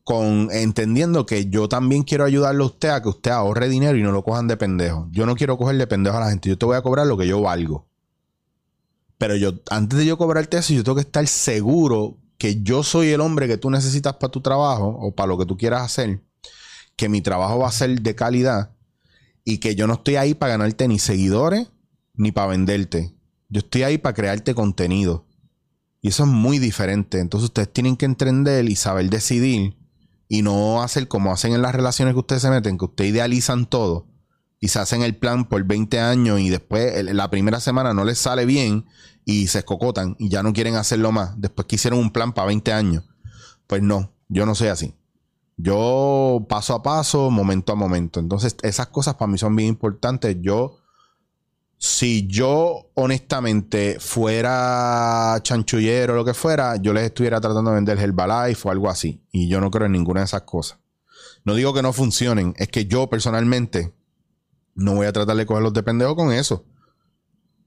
con 0.04 0.50
entendiendo 0.52 1.26
que 1.26 1.50
yo 1.50 1.68
también 1.68 2.04
quiero 2.04 2.26
ayudarle 2.26 2.62
a 2.62 2.68
usted 2.68 2.90
a 2.90 3.02
que 3.02 3.10
usted 3.10 3.32
ahorre 3.32 3.70
dinero 3.70 3.98
y 3.98 4.04
no 4.04 4.12
lo 4.12 4.24
cojan 4.24 4.48
de 4.48 4.56
pendejo. 4.56 5.08
Yo 5.10 5.26
no 5.26 5.36
quiero 5.36 5.58
coger 5.58 5.78
de 5.78 5.88
pendejo 5.88 6.18
a 6.18 6.20
la 6.20 6.30
gente, 6.30 6.48
yo 6.48 6.60
te 6.60 6.66
voy 6.68 6.78
a 6.78 6.84
cobrar 6.84 7.08
lo 7.08 7.18
que 7.18 7.26
yo 7.26 7.42
valgo. 7.42 7.88
Pero 9.18 9.36
yo, 9.36 9.54
antes 9.70 10.00
de 10.00 10.06
yo 10.06 10.18
cobrarte 10.18 10.58
eso, 10.58 10.74
yo 10.74 10.84
tengo 10.84 10.96
que 10.96 11.02
estar 11.02 11.26
seguro 11.28 12.18
que 12.38 12.62
yo 12.62 12.84
soy 12.84 13.10
el 13.10 13.22
hombre 13.22 13.48
que 13.48 13.58
tú 13.58 13.70
necesitas 13.70 14.14
para 14.16 14.32
tu 14.32 14.42
trabajo 14.42 14.88
o 14.88 15.16
para 15.16 15.28
lo 15.28 15.38
que 15.38 15.46
tú 15.46 15.58
quieras 15.58 15.84
hacer, 15.84 16.22
que 16.96 17.10
mi 17.10 17.22
trabajo 17.22 17.60
va 17.60 17.70
a 17.70 17.72
ser 17.72 18.02
de 18.02 18.16
calidad 18.16 18.76
y 19.44 19.60
que 19.60 19.76
yo 19.76 19.88
no 19.88 19.94
estoy 19.94 20.18
ahí 20.18 20.34
para 20.34 20.52
ganarte 20.54 20.88
ni 20.88 21.00
seguidores 21.00 21.72
ni 22.14 22.32
para 22.32 22.48
venderte. 22.48 23.16
Yo 23.50 23.60
estoy 23.60 23.84
ahí 23.84 23.98
para 23.98 24.14
crearte 24.14 24.54
contenido. 24.54 25.26
Y 26.02 26.10
eso 26.10 26.24
es 26.24 26.30
muy 26.30 26.60
diferente. 26.60 27.20
Entonces 27.20 27.46
ustedes 27.46 27.72
tienen 27.72 27.96
que 27.96 28.06
entender 28.06 28.70
y 28.70 28.76
saber 28.76 29.10
decidir 29.10 29.78
y 30.28 30.42
no 30.42 30.82
hacer 30.82 31.08
como 31.08 31.32
hacen 31.32 31.54
en 31.54 31.62
las 31.62 31.74
relaciones 31.74 32.14
que 32.14 32.20
ustedes 32.20 32.42
se 32.42 32.50
meten, 32.50 32.78
que 32.78 32.86
ustedes 32.86 33.12
idealizan 33.12 33.66
todo 33.66 34.08
y 34.60 34.70
se 34.70 34.80
hacen 34.80 35.02
el 35.02 35.16
plan 35.16 35.46
por 35.46 35.64
20 35.64 36.00
años 36.00 36.40
y 36.40 36.50
después 36.50 37.04
la 37.04 37.30
primera 37.30 37.60
semana 37.60 37.94
no 37.94 38.06
les 38.06 38.18
sale 38.18 38.46
bien 38.46 38.86
y 39.26 39.48
se 39.48 39.60
escocotan 39.60 40.16
y 40.20 40.30
ya 40.30 40.44
no 40.44 40.54
quieren 40.54 40.76
hacerlo 40.76 41.12
más. 41.12 41.40
Después 41.40 41.68
que 41.68 41.76
hicieron 41.76 42.00
un 42.00 42.12
plan 42.12 42.34
para 42.34 42.48
20 42.48 42.74
años. 42.74 43.04
Pues 43.68 43.82
no, 43.82 44.12
yo 44.28 44.46
no 44.46 44.56
soy 44.56 44.70
así. 44.70 44.96
Yo 45.58 46.46
paso 46.50 46.74
a 46.74 46.84
paso, 46.84 47.30
momento 47.32 47.74
a 47.74 47.76
momento. 47.76 48.20
Entonces, 48.20 48.58
esas 48.62 48.88
cosas 48.88 49.16
para 49.16 49.32
mí 49.32 49.38
son 49.38 49.56
bien 49.56 49.70
importantes. 49.70 50.38
Yo 50.42 50.80
si 51.78 52.26
yo 52.28 52.90
honestamente 52.96 53.98
fuera 54.00 55.38
chanchullero 55.42 56.14
o 56.14 56.16
lo 56.16 56.26
que 56.26 56.34
fuera, 56.34 56.78
yo 56.78 56.94
les 56.94 57.04
estuviera 57.04 57.42
tratando 57.42 57.72
de 57.72 57.76
vender 57.76 58.00
Herbalife 58.00 58.68
o 58.68 58.72
algo 58.72 58.90
así. 58.90 59.22
Y 59.32 59.48
yo 59.48 59.60
no 59.62 59.70
creo 59.72 59.86
en 59.86 59.92
ninguna 59.92 60.22
de 60.22 60.26
esas 60.26 60.44
cosas. 60.44 60.80
No 61.44 61.54
digo 61.54 61.74
que 61.74 61.82
no 61.82 61.94
funcionen, 61.94 62.54
es 62.58 62.70
que 62.70 62.86
yo 62.86 63.08
personalmente 63.10 63.94
no 64.76 64.94
voy 64.94 65.08
a 65.08 65.14
tratar 65.14 65.36
de 65.38 65.46
cogerlos 65.46 65.74
de 65.74 65.84
pendejo 65.84 66.16
con 66.16 66.32
eso. 66.32 66.66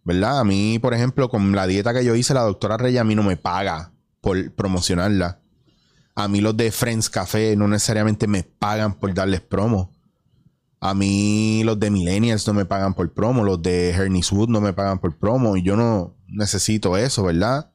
¿Verdad? 0.04 0.40
A 0.40 0.44
mí, 0.44 0.78
por 0.78 0.94
ejemplo, 0.94 1.28
con 1.28 1.52
la 1.52 1.66
dieta 1.66 1.92
que 1.92 2.04
yo 2.04 2.14
hice, 2.14 2.32
la 2.32 2.42
doctora 2.42 2.76
Rey 2.76 2.96
a 2.96 3.04
mí 3.04 3.14
no 3.14 3.22
me 3.22 3.36
paga 3.36 3.92
por 4.20 4.54
promocionarla. 4.54 5.40
A 6.14 6.28
mí 6.28 6.40
los 6.40 6.56
de 6.56 6.70
Friends 6.70 7.10
Café 7.10 7.56
no 7.56 7.68
necesariamente 7.68 8.26
me 8.26 8.42
pagan 8.42 8.94
por 8.94 9.12
darles 9.14 9.40
promo. 9.40 9.94
A 10.80 10.94
mí 10.94 11.62
los 11.64 11.78
de 11.78 11.90
Millennials 11.90 12.46
no 12.46 12.54
me 12.54 12.64
pagan 12.64 12.94
por 12.94 13.12
promo, 13.12 13.44
los 13.44 13.60
de 13.62 13.90
Hernis 13.90 14.30
Wood 14.30 14.48
no 14.48 14.60
me 14.60 14.72
pagan 14.72 14.98
por 14.98 15.16
promo 15.16 15.56
y 15.56 15.62
yo 15.62 15.76
no 15.76 16.16
necesito 16.28 16.96
eso, 16.96 17.24
¿verdad? 17.24 17.72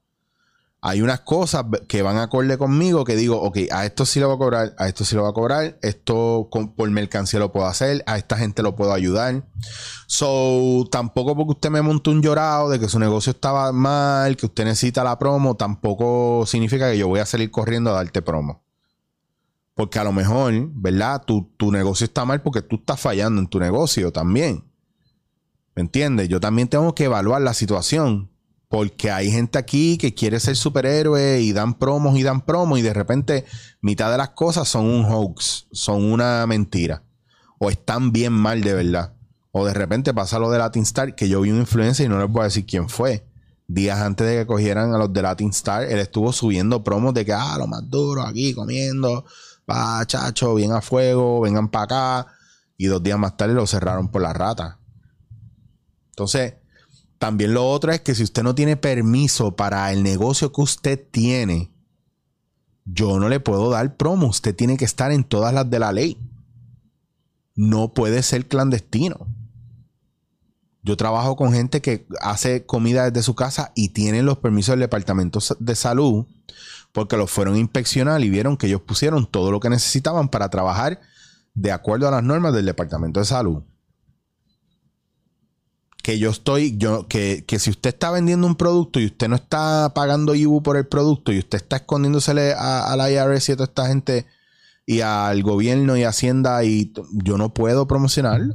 Hay 0.85 1.01
unas 1.01 1.21
cosas 1.21 1.63
que 1.87 2.01
van 2.01 2.17
acorde 2.17 2.57
conmigo 2.57 3.05
que 3.05 3.15
digo, 3.15 3.41
ok, 3.41 3.57
a 3.71 3.85
esto 3.85 4.05
sí 4.05 4.19
lo 4.19 4.27
voy 4.27 4.35
a 4.35 4.37
cobrar, 4.37 4.75
a 4.77 4.89
esto 4.89 5.05
sí 5.05 5.15
lo 5.15 5.21
voy 5.21 5.31
a 5.31 5.33
cobrar, 5.33 5.79
esto 5.81 6.49
por 6.75 6.91
mercancía 6.91 7.39
lo 7.39 7.53
puedo 7.53 7.67
hacer, 7.67 8.03
a 8.05 8.17
esta 8.17 8.35
gente 8.35 8.61
lo 8.61 8.75
puedo 8.75 8.91
ayudar. 8.91 9.47
So, 10.07 10.85
tampoco 10.91 11.37
porque 11.37 11.51
usted 11.51 11.69
me 11.69 11.81
montó 11.81 12.11
un 12.11 12.21
llorado 12.21 12.69
de 12.69 12.81
que 12.81 12.89
su 12.89 12.99
negocio 12.99 13.31
estaba 13.31 13.71
mal, 13.71 14.35
que 14.35 14.45
usted 14.45 14.65
necesita 14.65 15.05
la 15.05 15.17
promo, 15.17 15.55
tampoco 15.55 16.43
significa 16.45 16.91
que 16.91 16.97
yo 16.97 17.07
voy 17.07 17.21
a 17.21 17.25
salir 17.25 17.49
corriendo 17.49 17.91
a 17.91 17.93
darte 17.93 18.21
promo. 18.21 18.61
Porque 19.75 19.99
a 19.99 20.03
lo 20.03 20.11
mejor, 20.11 20.53
¿verdad? 20.73 21.23
Tu, 21.25 21.49
tu 21.55 21.71
negocio 21.71 22.03
está 22.03 22.25
mal 22.25 22.41
porque 22.41 22.61
tú 22.61 22.75
estás 22.75 22.99
fallando 22.99 23.39
en 23.39 23.47
tu 23.47 23.57
negocio 23.57 24.11
también. 24.11 24.65
¿Me 25.75 25.83
entiendes? 25.83 26.27
Yo 26.27 26.41
también 26.41 26.67
tengo 26.67 26.93
que 26.93 27.05
evaluar 27.05 27.41
la 27.41 27.53
situación. 27.53 28.32
Porque 28.73 29.11
hay 29.11 29.29
gente 29.29 29.59
aquí 29.59 29.99
que 29.99 30.15
quiere 30.15 30.39
ser 30.39 30.55
superhéroe 30.55 31.39
y 31.41 31.53
dan 31.53 31.75
promos 31.75 32.17
y 32.17 32.23
dan 32.23 32.41
promos 32.41 32.79
y 32.79 32.81
de 32.81 32.91
repente 32.91 33.45
mitad 33.81 34.09
de 34.09 34.17
las 34.17 34.29
cosas 34.29 34.67
son 34.67 34.85
un 34.85 35.05
hoax, 35.05 35.67
son 35.71 36.03
una 36.11 36.47
mentira. 36.47 37.03
O 37.59 37.69
están 37.69 38.11
bien 38.11 38.33
mal 38.33 38.61
de 38.61 38.73
verdad. 38.73 39.13
O 39.51 39.63
de 39.63 39.75
repente 39.75 40.11
pasa 40.11 40.39
lo 40.39 40.49
de 40.49 40.57
Latin 40.57 40.81
Star, 40.81 41.13
que 41.13 41.29
yo 41.29 41.41
vi 41.41 41.51
un 41.51 41.59
influencer 41.59 42.07
y 42.07 42.09
no 42.09 42.17
les 42.17 42.27
voy 42.27 42.41
a 42.41 42.45
decir 42.45 42.65
quién 42.65 42.89
fue. 42.89 43.27
Días 43.67 43.99
antes 43.99 44.25
de 44.25 44.37
que 44.37 44.47
cogieran 44.47 44.91
a 44.95 44.97
los 44.97 45.13
de 45.13 45.21
Latin 45.21 45.51
Star, 45.51 45.83
él 45.83 45.99
estuvo 45.99 46.33
subiendo 46.33 46.83
promos 46.83 47.13
de 47.13 47.25
que, 47.25 47.33
ah, 47.33 47.55
lo 47.59 47.67
más 47.67 47.87
duro 47.87 48.23
aquí 48.23 48.55
comiendo, 48.55 49.23
va, 49.69 50.03
chacho, 50.07 50.55
bien 50.55 50.71
a 50.71 50.81
fuego, 50.81 51.41
vengan 51.41 51.69
para 51.69 51.83
acá. 52.23 52.33
Y 52.75 52.87
dos 52.87 53.03
días 53.03 53.19
más 53.19 53.37
tarde 53.37 53.53
lo 53.53 53.67
cerraron 53.67 54.09
por 54.09 54.23
la 54.23 54.33
rata. 54.33 54.79
Entonces, 56.09 56.55
también 57.23 57.53
lo 57.53 57.65
otro 57.65 57.93
es 57.93 58.01
que 58.01 58.15
si 58.15 58.21
usted 58.21 58.43
no 58.43 58.53
tiene 58.53 58.75
permiso 58.75 59.55
para 59.55 59.93
el 59.93 60.03
negocio 60.03 60.51
que 60.51 60.59
usted 60.59 61.01
tiene, 61.09 61.71
yo 62.83 63.17
no 63.17 63.29
le 63.29 63.39
puedo 63.39 63.69
dar 63.69 63.95
promo. 63.95 64.27
Usted 64.27 64.53
tiene 64.53 64.75
que 64.75 64.83
estar 64.83 65.09
en 65.13 65.23
todas 65.23 65.53
las 65.53 65.69
de 65.69 65.79
la 65.79 65.93
ley. 65.93 66.17
No 67.55 67.93
puede 67.93 68.23
ser 68.23 68.49
clandestino. 68.49 69.25
Yo 70.81 70.97
trabajo 70.97 71.37
con 71.37 71.53
gente 71.53 71.81
que 71.81 72.05
hace 72.19 72.65
comida 72.65 73.09
desde 73.09 73.23
su 73.23 73.35
casa 73.35 73.71
y 73.73 73.93
tienen 73.93 74.25
los 74.25 74.39
permisos 74.39 74.73
del 74.73 74.81
Departamento 74.81 75.39
de 75.59 75.75
Salud 75.75 76.25
porque 76.91 77.15
los 77.15 77.31
fueron 77.31 77.55
a 77.55 77.59
inspeccionar 77.59 78.21
y 78.21 78.29
vieron 78.29 78.57
que 78.57 78.67
ellos 78.67 78.81
pusieron 78.81 79.27
todo 79.27 79.49
lo 79.49 79.61
que 79.61 79.69
necesitaban 79.69 80.27
para 80.27 80.49
trabajar 80.49 80.99
de 81.53 81.71
acuerdo 81.71 82.05
a 82.05 82.11
las 82.11 82.23
normas 82.23 82.53
del 82.53 82.65
Departamento 82.65 83.21
de 83.21 83.25
Salud. 83.25 83.63
Que 86.03 86.19
yo 86.19 86.29
estoy, 86.29 86.77
yo, 86.77 87.07
que, 87.07 87.43
si 87.57 87.71
usted 87.71 87.89
está 87.89 88.11
vendiendo 88.11 88.45
un 88.45 88.55
producto 88.55 88.99
y 88.99 89.07
usted 89.07 89.27
no 89.27 89.37
está 89.37 89.93
pagando 89.95 90.35
IBU 90.35 90.61
por 90.61 90.77
el 90.77 90.85
producto 90.85 91.31
y 91.31 91.39
usted 91.39 91.57
está 91.57 91.77
escondiéndosele 91.77 92.53
a, 92.55 92.93
la 92.95 93.09
IRS 93.09 93.49
y 93.49 93.51
a 93.53 93.55
toda 93.55 93.65
esta 93.65 93.87
gente 93.87 94.27
y 94.85 95.01
al 95.01 95.41
gobierno 95.41 95.97
y 95.97 96.03
Hacienda 96.03 96.63
y 96.63 96.93
yo 97.13 97.39
no 97.39 97.55
puedo 97.55 97.87
promocionarlo. 97.87 98.53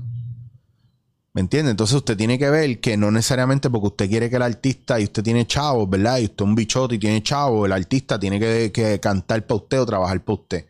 ¿Me 1.39 1.43
entiende? 1.43 1.71
Entonces 1.71 1.97
usted 1.97 2.17
tiene 2.17 2.39
que 2.39 2.51
ver 2.51 2.81
que 2.81 2.97
no 2.97 3.11
necesariamente 3.11 3.71
porque 3.71 3.87
usted 3.87 4.09
quiere 4.09 4.29
que 4.29 4.37
el 4.37 4.43
artista 4.43 4.99
y 4.99 5.05
usted 5.05 5.23
tiene 5.23 5.47
chavos, 5.47 5.89
¿verdad? 5.89 6.19
Y 6.19 6.25
usted 6.25 6.45
es 6.45 6.49
un 6.49 6.55
bichote 6.55 6.97
y 6.97 6.99
tiene 6.99 7.23
chavos, 7.23 7.67
el 7.67 7.73
artista 7.73 8.19
tiene 8.19 8.41
que, 8.41 8.99
cantar 9.01 9.47
para 9.47 9.57
usted 9.57 9.81
o 9.81 9.87
trabajar 9.87 10.21
para 10.25 10.41
usted. 10.41 10.67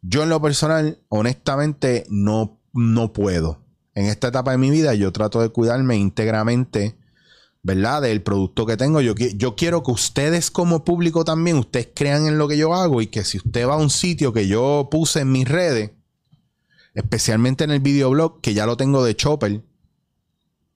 Yo 0.00 0.22
en 0.22 0.28
lo 0.28 0.40
personal, 0.40 0.98
honestamente, 1.08 2.06
no, 2.10 2.58
no 2.72 3.12
puedo. 3.12 3.58
En 3.98 4.06
esta 4.06 4.28
etapa 4.28 4.52
de 4.52 4.58
mi 4.58 4.70
vida 4.70 4.94
yo 4.94 5.10
trato 5.10 5.40
de 5.40 5.48
cuidarme 5.48 5.96
íntegramente, 5.96 6.94
¿verdad? 7.64 8.02
Del 8.02 8.22
producto 8.22 8.64
que 8.64 8.76
tengo. 8.76 9.00
Yo, 9.00 9.56
quiero 9.56 9.82
que 9.82 9.90
ustedes 9.90 10.52
como 10.52 10.84
público 10.84 11.24
también, 11.24 11.56
ustedes 11.56 11.88
crean 11.96 12.28
en 12.28 12.38
lo 12.38 12.46
que 12.46 12.56
yo 12.56 12.72
hago 12.74 13.02
y 13.02 13.08
que 13.08 13.24
si 13.24 13.38
usted 13.38 13.66
va 13.66 13.74
a 13.74 13.78
un 13.78 13.90
sitio 13.90 14.32
que 14.32 14.46
yo 14.46 14.86
puse 14.88 15.22
en 15.22 15.32
mis 15.32 15.48
redes, 15.48 15.90
especialmente 16.94 17.64
en 17.64 17.72
el 17.72 17.80
videoblog, 17.80 18.40
que 18.40 18.54
ya 18.54 18.66
lo 18.66 18.76
tengo 18.76 19.02
de 19.02 19.16
Chopper, 19.16 19.62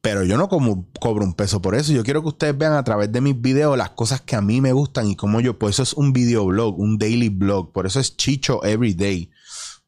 pero 0.00 0.25
yo 0.25 0.37
no 0.37 0.49
como, 0.49 0.88
cobro 0.99 1.25
un 1.25 1.35
peso 1.35 1.62
por 1.62 1.76
eso. 1.76 1.93
Yo 1.93 2.02
quiero 2.02 2.23
que 2.23 2.29
ustedes 2.31 2.59
vean 2.59 2.73
a 2.73 2.83
través 2.83 3.12
de 3.12 3.21
mis 3.21 3.41
videos 3.41 3.79
las 3.79 3.91
cosas 3.91 4.21
que 4.21 4.35
a 4.35 4.43
mí 4.43 4.61
me 4.61 4.73
gustan 4.73 5.07
y 5.07 5.14
cómo 5.14 5.41
yo. 5.41 5.61
Por 5.61 5.71
eso 5.71 5.85
es 5.85 5.93
un 5.93 6.12
videoblog, 6.12 6.76
un 6.76 6.99
daily 6.99 7.29
blog. 7.29 7.71
Por 7.71 7.87
eso 7.87 8.00
es 8.00 8.17
Chicho 8.17 8.64
Everyday. 8.64 9.31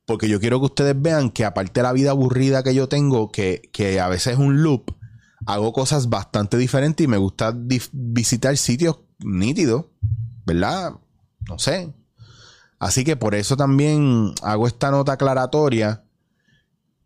Porque 0.07 0.29
yo 0.29 0.39
quiero 0.41 0.61
que 0.61 0.67
ustedes 0.67 1.01
vean 1.01 1.31
que 1.31 1.45
aparte 1.45 1.81
de 1.81 1.83
la 1.83 1.93
vida 1.93 2.11
aburrida 2.11 2.63
que 2.63 2.75
yo 2.75 2.89
tengo, 2.89 3.31
que, 3.31 3.71
a 4.01 4.09
veces 4.09 4.35
es 4.35 4.39
un 4.39 4.63
loop, 4.63 4.95
hago 5.47 5.73
cosas 5.73 6.09
bastante 6.09 6.57
diferentes 6.57 7.05
y 7.05 7.09
me 7.09 7.17
gusta 7.17 7.55
visitar 7.93 8.57
sitios 8.57 9.01
nítidos, 9.19 9.87
¿verdad? 10.45 10.95
No 11.49 11.59
sé. 11.59 11.93
Así 12.79 13.05
que 13.05 13.17
por 13.17 13.35
eso 13.35 13.57
también 13.57 14.33
hago 14.43 14.67
esta 14.67 14.91
nota 14.91 15.13
aclaratoria 15.13 16.05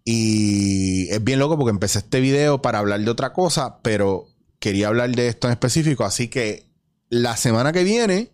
y 0.05 1.09
es 1.11 1.23
bien 1.23 1.39
loco 1.39 1.57
porque 1.57 1.71
empecé 1.71 1.99
este 1.99 2.21
video 2.21 2.63
para 2.63 2.79
hablar 2.79 3.01
de 3.01 3.11
otra 3.11 3.33
cosa, 3.33 3.81
pero 3.83 4.27
quería 4.59 4.89
hablar 4.89 5.11
de 5.11 5.29
esto 5.29 5.47
en 5.47 5.53
específico. 5.53 6.05
Así 6.05 6.29
que 6.29 6.73
la 7.11 7.37
semana 7.37 7.73
que 7.73 7.85
viene, 7.85 8.33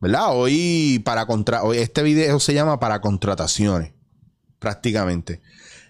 ¿verdad? 0.00 0.28
Hoy 0.30 1.00
para 1.04 1.26
contra 1.26 1.62
hoy 1.62 1.78
este 1.78 2.02
video 2.02 2.40
se 2.40 2.54
llama 2.54 2.80
para 2.80 3.00
contrataciones, 3.00 3.91
prácticamente. 4.62 5.42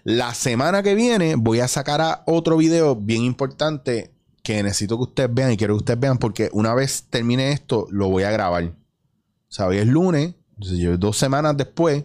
La 0.03 0.33
semana 0.33 0.83
que 0.83 0.95
viene 0.95 1.35
voy 1.35 1.61
a 1.61 1.69
sacar 1.69 2.23
otro 2.25 2.57
video 2.57 2.97
bien 2.97 3.23
importante 3.23 4.11
que 4.43 4.61
necesito 4.61 4.97
que 4.97 5.03
ustedes 5.03 5.33
vean 5.33 5.53
y 5.53 5.57
quiero 5.57 5.75
que 5.75 5.79
ustedes 5.79 5.99
vean 5.99 6.17
porque 6.17 6.49
una 6.51 6.73
vez 6.73 7.05
termine 7.09 7.53
esto 7.53 7.87
lo 7.89 8.09
voy 8.09 8.23
a 8.23 8.31
grabar. 8.31 8.65
O 8.65 8.71
sea, 9.47 9.67
hoy 9.67 9.77
es 9.77 9.87
lunes, 9.87 10.33
dos 10.99 11.17
semanas 11.17 11.55
después, 11.55 12.03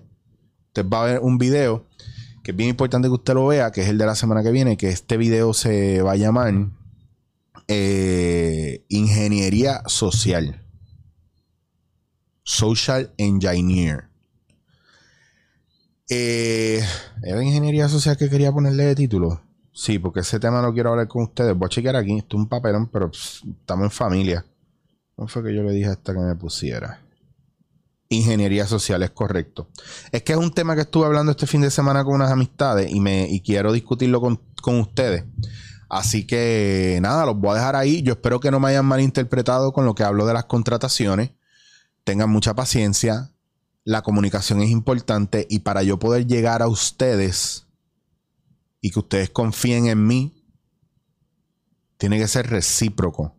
usted 0.69 0.87
va 0.89 1.03
a 1.03 1.07
ver 1.07 1.21
un 1.21 1.39
video 1.39 1.87
que 2.45 2.53
es 2.53 2.57
bien 2.57 2.71
importante 2.71 3.09
que 3.09 3.15
usted 3.15 3.35
lo 3.35 3.47
vea, 3.47 3.73
que 3.73 3.83
es 3.83 3.89
el 3.89 3.99
de 3.99 4.07
la 4.07 4.15
semana 4.15 4.43
que 4.43 4.53
viene, 4.53 4.77
que 4.77 4.91
este 4.91 5.17
video 5.17 5.53
se 5.53 6.03
va 6.03 6.13
a 6.13 6.17
llamar 6.17 6.55
eh, 7.67 8.85
Ingeniería 8.89 9.83
Social. 9.87 10.63
Social 12.45 13.13
Engineer. 13.19 14.08
Eh, 16.09 16.83
¿Era 17.23 17.43
ingeniería 17.43 17.89
social 17.89 18.17
que 18.17 18.31
quería 18.31 18.53
ponerle 18.53 18.85
de 18.85 18.95
título? 18.95 19.43
Sí, 19.73 19.99
porque 19.99 20.21
ese 20.21 20.41
tema 20.41 20.61
no 20.63 20.73
quiero 20.73 20.91
hablar 20.91 21.07
con 21.07 21.23
ustedes. 21.23 21.57
Voy 21.57 21.67
a 21.67 21.69
chequear 21.69 21.97
aquí. 21.97 22.19
Esto 22.19 22.37
es 22.37 22.43
un 22.43 22.49
papelón, 22.49 22.89
pero 22.89 23.11
estamos 23.13 23.85
en 23.85 23.91
familia. 23.91 24.45
¿Cómo 25.15 25.29
fue 25.29 25.43
que 25.45 25.55
yo 25.55 25.63
le 25.63 25.73
dije 25.73 25.89
hasta 25.89 26.13
que 26.13 26.21
me 26.21 26.35
pusiera? 26.35 27.01
Ingeniería 28.09 28.67
social, 28.67 29.03
es 29.03 29.11
correcto. 29.11 29.69
Es 30.11 30.23
que 30.23 30.33
es 30.33 30.39
un 30.39 30.53
tema 30.53 30.75
que 30.75 30.81
estuve 30.81 31.07
hablando 31.07 31.33
este 31.33 31.47
fin 31.47 31.61
de 31.61 31.71
semana 31.71 32.05
con 32.05 32.15
unas 32.15 32.31
amistades 32.31 32.91
y, 32.91 33.01
me, 33.01 33.29
y 33.29 33.41
quiero 33.41 33.73
discutirlo 33.73 34.21
con, 34.21 34.41
ustedes. 34.81 35.25
Así 35.91 36.27
que 36.27 36.99
nada, 37.03 37.27
los 37.27 37.37
voy 37.37 37.51
a 37.51 37.55
dejar 37.55 37.77
ahí. 37.77 38.03
Yo 38.03 38.15
espero 38.15 38.41
que 38.41 38.51
no 38.51 38.61
me 38.61 38.69
hayan 38.69 38.87
malinterpretado 38.87 39.73
con 39.73 39.85
lo 39.85 39.95
que 39.95 40.05
hablo 40.05 40.27
de 40.27 40.35
las 40.35 40.47
contrataciones. 40.47 41.33
Tengan 42.05 42.31
mucha 42.31 42.55
paciencia. 42.55 43.31
La 43.89 44.03
comunicación 44.03 44.61
es 44.61 44.69
importante 44.69 45.47
y 45.49 45.61
para 45.61 45.83
yo 45.83 45.99
poder 45.99 46.27
llegar 46.27 46.61
a 46.61 46.69
ustedes 46.69 47.67
y 48.83 48.91
que 48.91 48.99
ustedes 48.99 49.31
confíen 49.31 49.87
en 49.87 50.07
mí, 50.07 50.45
tiene 51.97 52.19
que 52.19 52.29
ser 52.29 52.51
recíproco. 52.51 53.35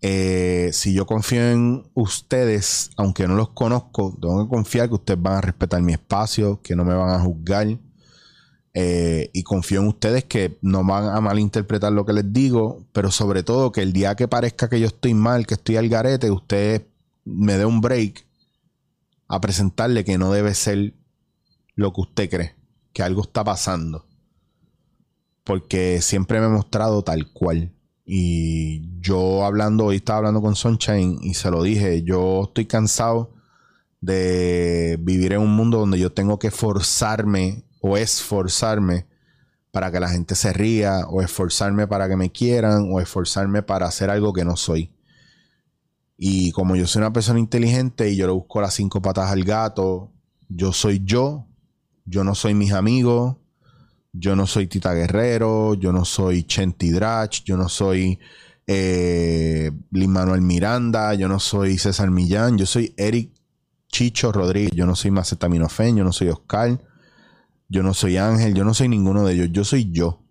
Eh, 0.00 0.70
si 0.72 0.92
yo 0.94 1.06
confío 1.06 1.48
en 1.48 1.88
ustedes, 1.94 2.90
aunque 2.96 3.28
no 3.28 3.36
los 3.36 3.50
conozco, 3.50 4.18
tengo 4.20 4.42
que 4.42 4.50
confiar 4.50 4.88
que 4.88 4.96
ustedes 4.96 5.22
van 5.22 5.34
a 5.34 5.40
respetar 5.40 5.80
mi 5.80 5.92
espacio, 5.92 6.60
que 6.60 6.74
no 6.74 6.84
me 6.84 6.94
van 6.94 7.10
a 7.10 7.20
juzgar. 7.20 7.68
Eh, 8.74 9.30
y 9.32 9.44
confío 9.44 9.80
en 9.80 9.86
ustedes 9.86 10.24
que 10.24 10.58
no 10.60 10.82
van 10.84 11.04
a 11.04 11.20
malinterpretar 11.20 11.92
lo 11.92 12.04
que 12.04 12.14
les 12.14 12.32
digo, 12.32 12.84
pero 12.92 13.12
sobre 13.12 13.44
todo 13.44 13.70
que 13.70 13.82
el 13.82 13.92
día 13.92 14.16
que 14.16 14.26
parezca 14.26 14.68
que 14.68 14.80
yo 14.80 14.88
estoy 14.88 15.14
mal, 15.14 15.46
que 15.46 15.54
estoy 15.54 15.76
al 15.76 15.88
garete, 15.88 16.32
usted 16.32 16.88
me 17.24 17.56
dé 17.58 17.64
un 17.64 17.80
break 17.80 18.26
a 19.28 19.40
presentarle 19.40 20.04
que 20.04 20.18
no 20.18 20.32
debe 20.32 20.54
ser 20.54 20.94
lo 21.74 21.92
que 21.92 22.00
usted 22.02 22.30
cree, 22.30 22.54
que 22.92 23.02
algo 23.02 23.22
está 23.22 23.44
pasando. 23.44 24.06
porque 25.44 26.00
siempre 26.02 26.40
me 26.40 26.46
he 26.46 26.50
mostrado 26.50 27.02
tal 27.02 27.32
cual. 27.32 27.72
Y 28.04 29.00
yo 29.00 29.44
hablando, 29.44 29.86
hoy 29.86 29.96
estaba 29.96 30.18
hablando 30.18 30.40
con 30.42 30.56
Sunshine 30.56 31.18
y 31.22 31.34
se 31.34 31.50
lo 31.50 31.62
dije, 31.62 32.02
yo 32.02 32.44
estoy 32.44 32.66
cansado 32.66 33.34
de 34.00 34.98
vivir 35.00 35.32
en 35.32 35.40
un 35.40 35.54
mundo 35.54 35.78
donde 35.78 35.98
yo 35.98 36.12
tengo 36.12 36.38
que 36.38 36.50
forzarme 36.50 37.64
o 37.80 37.96
esforzarme 37.96 39.06
para 39.70 39.90
que 39.90 40.00
la 40.00 40.08
gente 40.08 40.34
se 40.34 40.52
ría, 40.52 41.06
o 41.08 41.22
esforzarme 41.22 41.86
para 41.86 42.08
que 42.08 42.16
me 42.16 42.30
quieran, 42.30 42.88
o 42.92 43.00
esforzarme 43.00 43.62
para 43.62 43.86
hacer 43.86 44.10
algo 44.10 44.32
que 44.32 44.44
no 44.44 44.56
soy. 44.56 44.90
Y 46.24 46.52
como 46.52 46.76
yo 46.76 46.86
soy 46.86 47.00
una 47.00 47.12
persona 47.12 47.40
inteligente 47.40 48.08
y 48.08 48.14
yo 48.14 48.28
le 48.28 48.32
busco 48.32 48.60
las 48.60 48.74
cinco 48.74 49.02
patas 49.02 49.32
al 49.32 49.42
gato, 49.42 50.12
yo 50.48 50.72
soy 50.72 51.02
yo, 51.04 51.48
yo 52.04 52.22
no 52.22 52.36
soy 52.36 52.54
mis 52.54 52.70
amigos, 52.70 53.38
yo 54.12 54.36
no 54.36 54.46
soy 54.46 54.68
Tita 54.68 54.94
Guerrero, 54.94 55.74
yo 55.74 55.90
no 55.90 56.04
soy 56.04 56.44
Chenti 56.44 56.90
Drach, 56.90 57.42
yo 57.42 57.56
no 57.56 57.68
soy 57.68 58.20
eh, 58.68 59.72
Lin 59.90 60.12
Manuel 60.12 60.42
Miranda, 60.42 61.12
yo 61.14 61.26
no 61.26 61.40
soy 61.40 61.76
César 61.76 62.12
Millán, 62.12 62.56
yo 62.56 62.66
soy 62.66 62.94
Eric 62.96 63.32
Chicho 63.88 64.30
Rodríguez, 64.30 64.70
yo 64.76 64.86
no 64.86 64.94
soy 64.94 65.10
Macetaminofén, 65.10 65.96
yo 65.96 66.04
no 66.04 66.12
soy 66.12 66.28
Oscar, 66.28 66.80
yo 67.68 67.82
no 67.82 67.94
soy 67.94 68.18
Ángel, 68.18 68.54
yo 68.54 68.64
no 68.64 68.74
soy 68.74 68.88
ninguno 68.88 69.26
de 69.26 69.34
ellos, 69.34 69.48
yo 69.50 69.64
soy 69.64 69.90
yo. 69.90 70.22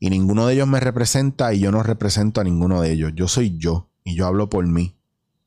Y 0.00 0.10
ninguno 0.10 0.48
de 0.48 0.54
ellos 0.54 0.66
me 0.66 0.80
representa 0.80 1.54
y 1.54 1.60
yo 1.60 1.70
no 1.70 1.84
represento 1.84 2.40
a 2.40 2.44
ninguno 2.44 2.82
de 2.82 2.90
ellos, 2.90 3.12
yo 3.14 3.28
soy 3.28 3.56
yo 3.56 3.87
y 4.08 4.16
yo 4.16 4.26
hablo 4.26 4.48
por 4.48 4.66
mí. 4.66 4.96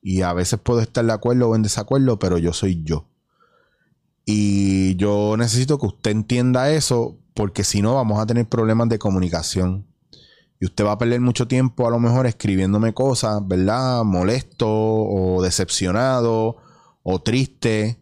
Y 0.00 0.22
a 0.22 0.32
veces 0.32 0.58
puedo 0.60 0.80
estar 0.80 1.04
de 1.04 1.12
acuerdo 1.12 1.48
o 1.48 1.56
en 1.56 1.62
desacuerdo, 1.62 2.18
pero 2.18 2.38
yo 2.38 2.52
soy 2.52 2.82
yo. 2.82 3.08
Y 4.24 4.96
yo 4.96 5.36
necesito 5.36 5.78
que 5.78 5.86
usted 5.86 6.10
entienda 6.12 6.70
eso, 6.70 7.18
porque 7.34 7.64
si 7.64 7.82
no 7.82 7.94
vamos 7.94 8.20
a 8.20 8.26
tener 8.26 8.46
problemas 8.48 8.88
de 8.88 8.98
comunicación. 8.98 9.86
Y 10.60 10.66
usted 10.66 10.84
va 10.84 10.92
a 10.92 10.98
perder 10.98 11.20
mucho 11.20 11.48
tiempo 11.48 11.88
a 11.88 11.90
lo 11.90 11.98
mejor 11.98 12.26
escribiéndome 12.26 12.94
cosas, 12.94 13.40
¿verdad? 13.46 14.04
Molesto 14.04 14.68
o 14.68 15.42
decepcionado 15.42 16.56
o 17.02 17.20
triste. 17.20 17.98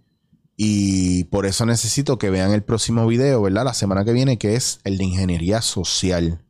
Y 0.57 1.25
por 1.25 1.47
eso 1.47 1.65
necesito 1.65 2.19
que 2.19 2.29
vean 2.29 2.53
el 2.53 2.63
próximo 2.63 3.07
video, 3.07 3.41
¿verdad? 3.41 3.65
La 3.65 3.73
semana 3.73 4.05
que 4.05 4.13
viene, 4.13 4.37
que 4.37 4.57
es 4.57 4.81
el 4.85 4.99
de 4.99 5.05
ingeniería 5.05 5.63
social. 5.63 6.45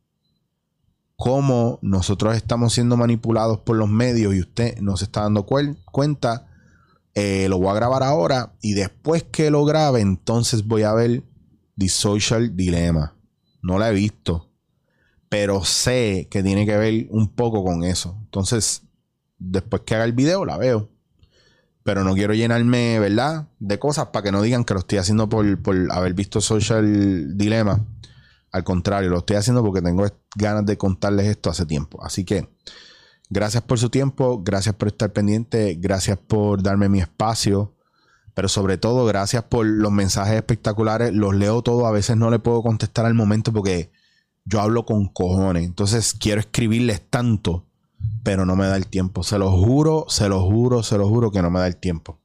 Cómo 1.21 1.79
nosotros 1.83 2.35
estamos 2.35 2.73
siendo 2.73 2.97
manipulados 2.97 3.59
por 3.59 3.77
los 3.77 3.91
medios 3.91 4.35
y 4.35 4.41
usted 4.41 4.79
no 4.81 4.97
se 4.97 5.05
está 5.05 5.21
dando 5.21 5.45
cuenta 5.45 6.47
eh, 7.15 7.47
lo 7.51 7.59
voy 7.59 7.69
a 7.69 7.75
grabar 7.75 8.03
ahora 8.03 8.55
y 8.63 8.73
después 8.73 9.25
que 9.25 9.51
lo 9.51 9.67
grabe, 9.67 10.01
entonces 10.01 10.67
voy 10.67 10.85
a 10.85 10.95
ver 10.95 11.23
The 11.77 11.91
Social 11.91 12.57
Dilemma. 12.57 13.17
No 13.61 13.79
la 13.79 13.91
he 13.91 13.93
visto, 13.93 14.49
pero 15.29 15.63
sé 15.63 16.27
que 16.31 16.43
tiene 16.43 16.65
que 16.65 16.79
ver 16.79 17.07
un 17.11 17.29
poco 17.29 17.63
con 17.65 17.85
eso. 17.85 18.17
Entonces, 18.23 18.85
después 19.39 19.83
que 19.85 19.97
haga 19.97 20.05
el 20.05 20.15
video, 20.15 20.47
la 20.47 20.57
veo. 20.57 20.89
Pero 21.83 22.03
no 22.03 22.15
quiero 22.15 22.33
llenarme, 22.33 22.99
¿verdad? 22.99 23.49
De 23.59 23.79
cosas 23.79 24.07
para 24.07 24.23
que 24.23 24.33
no 24.33 24.41
digan 24.41 24.65
que 24.65 24.73
lo 24.73 24.81
estoy 24.81 24.97
haciendo 24.97 25.29
por, 25.29 25.61
por 25.61 25.77
haber 25.93 26.15
visto 26.15 26.41
Social 26.41 27.37
Dilemma. 27.37 27.85
Al 28.53 28.65
contrario, 28.65 29.11
lo 29.11 29.19
estoy 29.19 29.37
haciendo 29.37 29.63
porque 29.63 29.83
tengo 29.83 30.05
ganas 30.35 30.67
de 30.67 30.77
contarles 30.77 31.27
esto 31.27 31.51
hace 31.51 31.67
tiempo. 31.67 32.03
Así 32.03 32.25
que 32.25 32.49
Gracias 33.33 33.63
por 33.63 33.79
su 33.79 33.91
tiempo, 33.91 34.43
gracias 34.43 34.75
por 34.75 34.89
estar 34.89 35.13
pendiente, 35.13 35.77
gracias 35.79 36.19
por 36.19 36.65
darme 36.65 36.89
mi 36.89 36.99
espacio, 36.99 37.77
pero 38.35 38.49
sobre 38.49 38.77
todo 38.77 39.07
gracias 39.07 39.45
por 39.45 39.65
los 39.65 39.93
mensajes 39.93 40.35
espectaculares. 40.35 41.15
Los 41.15 41.37
leo 41.37 41.63
todos, 41.63 41.85
a 41.85 41.93
veces 41.93 42.17
no 42.17 42.29
le 42.29 42.41
puedo 42.41 42.61
contestar 42.61 43.07
al 43.07 43.15
momento 43.15 43.53
porque 43.53 43.93
yo 44.45 44.61
hablo 44.61 44.85
con 44.85 45.07
cojones. 45.07 45.65
Entonces 45.65 46.13
quiero 46.13 46.41
escribirles 46.41 47.09
tanto, 47.09 47.67
pero 48.25 48.45
no 48.45 48.57
me 48.57 48.67
da 48.67 48.77
el 48.77 48.89
tiempo. 48.89 49.23
Se 49.23 49.39
lo 49.39 49.53
juro, 49.53 50.07
se 50.09 50.29
lo 50.29 50.43
juro, 50.43 50.83
se 50.83 50.99
lo 50.99 51.09
juro 51.09 51.31
que 51.31 51.41
no 51.41 51.53
me 51.53 51.61
da 51.61 51.69
el 51.69 51.77
tiempo. 51.77 52.19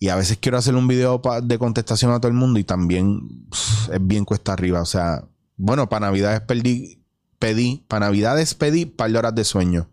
Y 0.00 0.08
a 0.08 0.16
veces 0.16 0.38
quiero 0.38 0.58
hacer 0.58 0.74
un 0.74 0.88
video 0.88 1.22
de 1.40 1.56
contestación 1.56 2.10
a 2.10 2.18
todo 2.18 2.28
el 2.28 2.36
mundo 2.36 2.58
y 2.58 2.64
también 2.64 3.46
es 3.92 4.00
bien 4.00 4.24
cuesta 4.24 4.54
arriba. 4.54 4.82
O 4.82 4.86
sea, 4.86 5.24
bueno, 5.56 5.88
para 5.88 6.06
Navidades 6.06 6.40
pedí, 6.42 7.02
pedí, 7.38 7.84
para 7.88 8.06
Navidades 8.06 8.54
pedí 8.54 8.84
un 8.84 8.90
par 8.90 9.10
de 9.10 9.18
horas 9.18 9.34
de 9.34 9.44
sueño. 9.44 9.90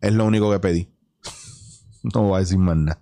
Es 0.00 0.12
lo 0.12 0.24
único 0.24 0.50
que 0.52 0.60
pedí. 0.60 0.88
no 2.14 2.22
voy 2.22 2.36
a 2.36 2.40
decir 2.40 2.58
más 2.58 2.76
nada. 2.76 3.00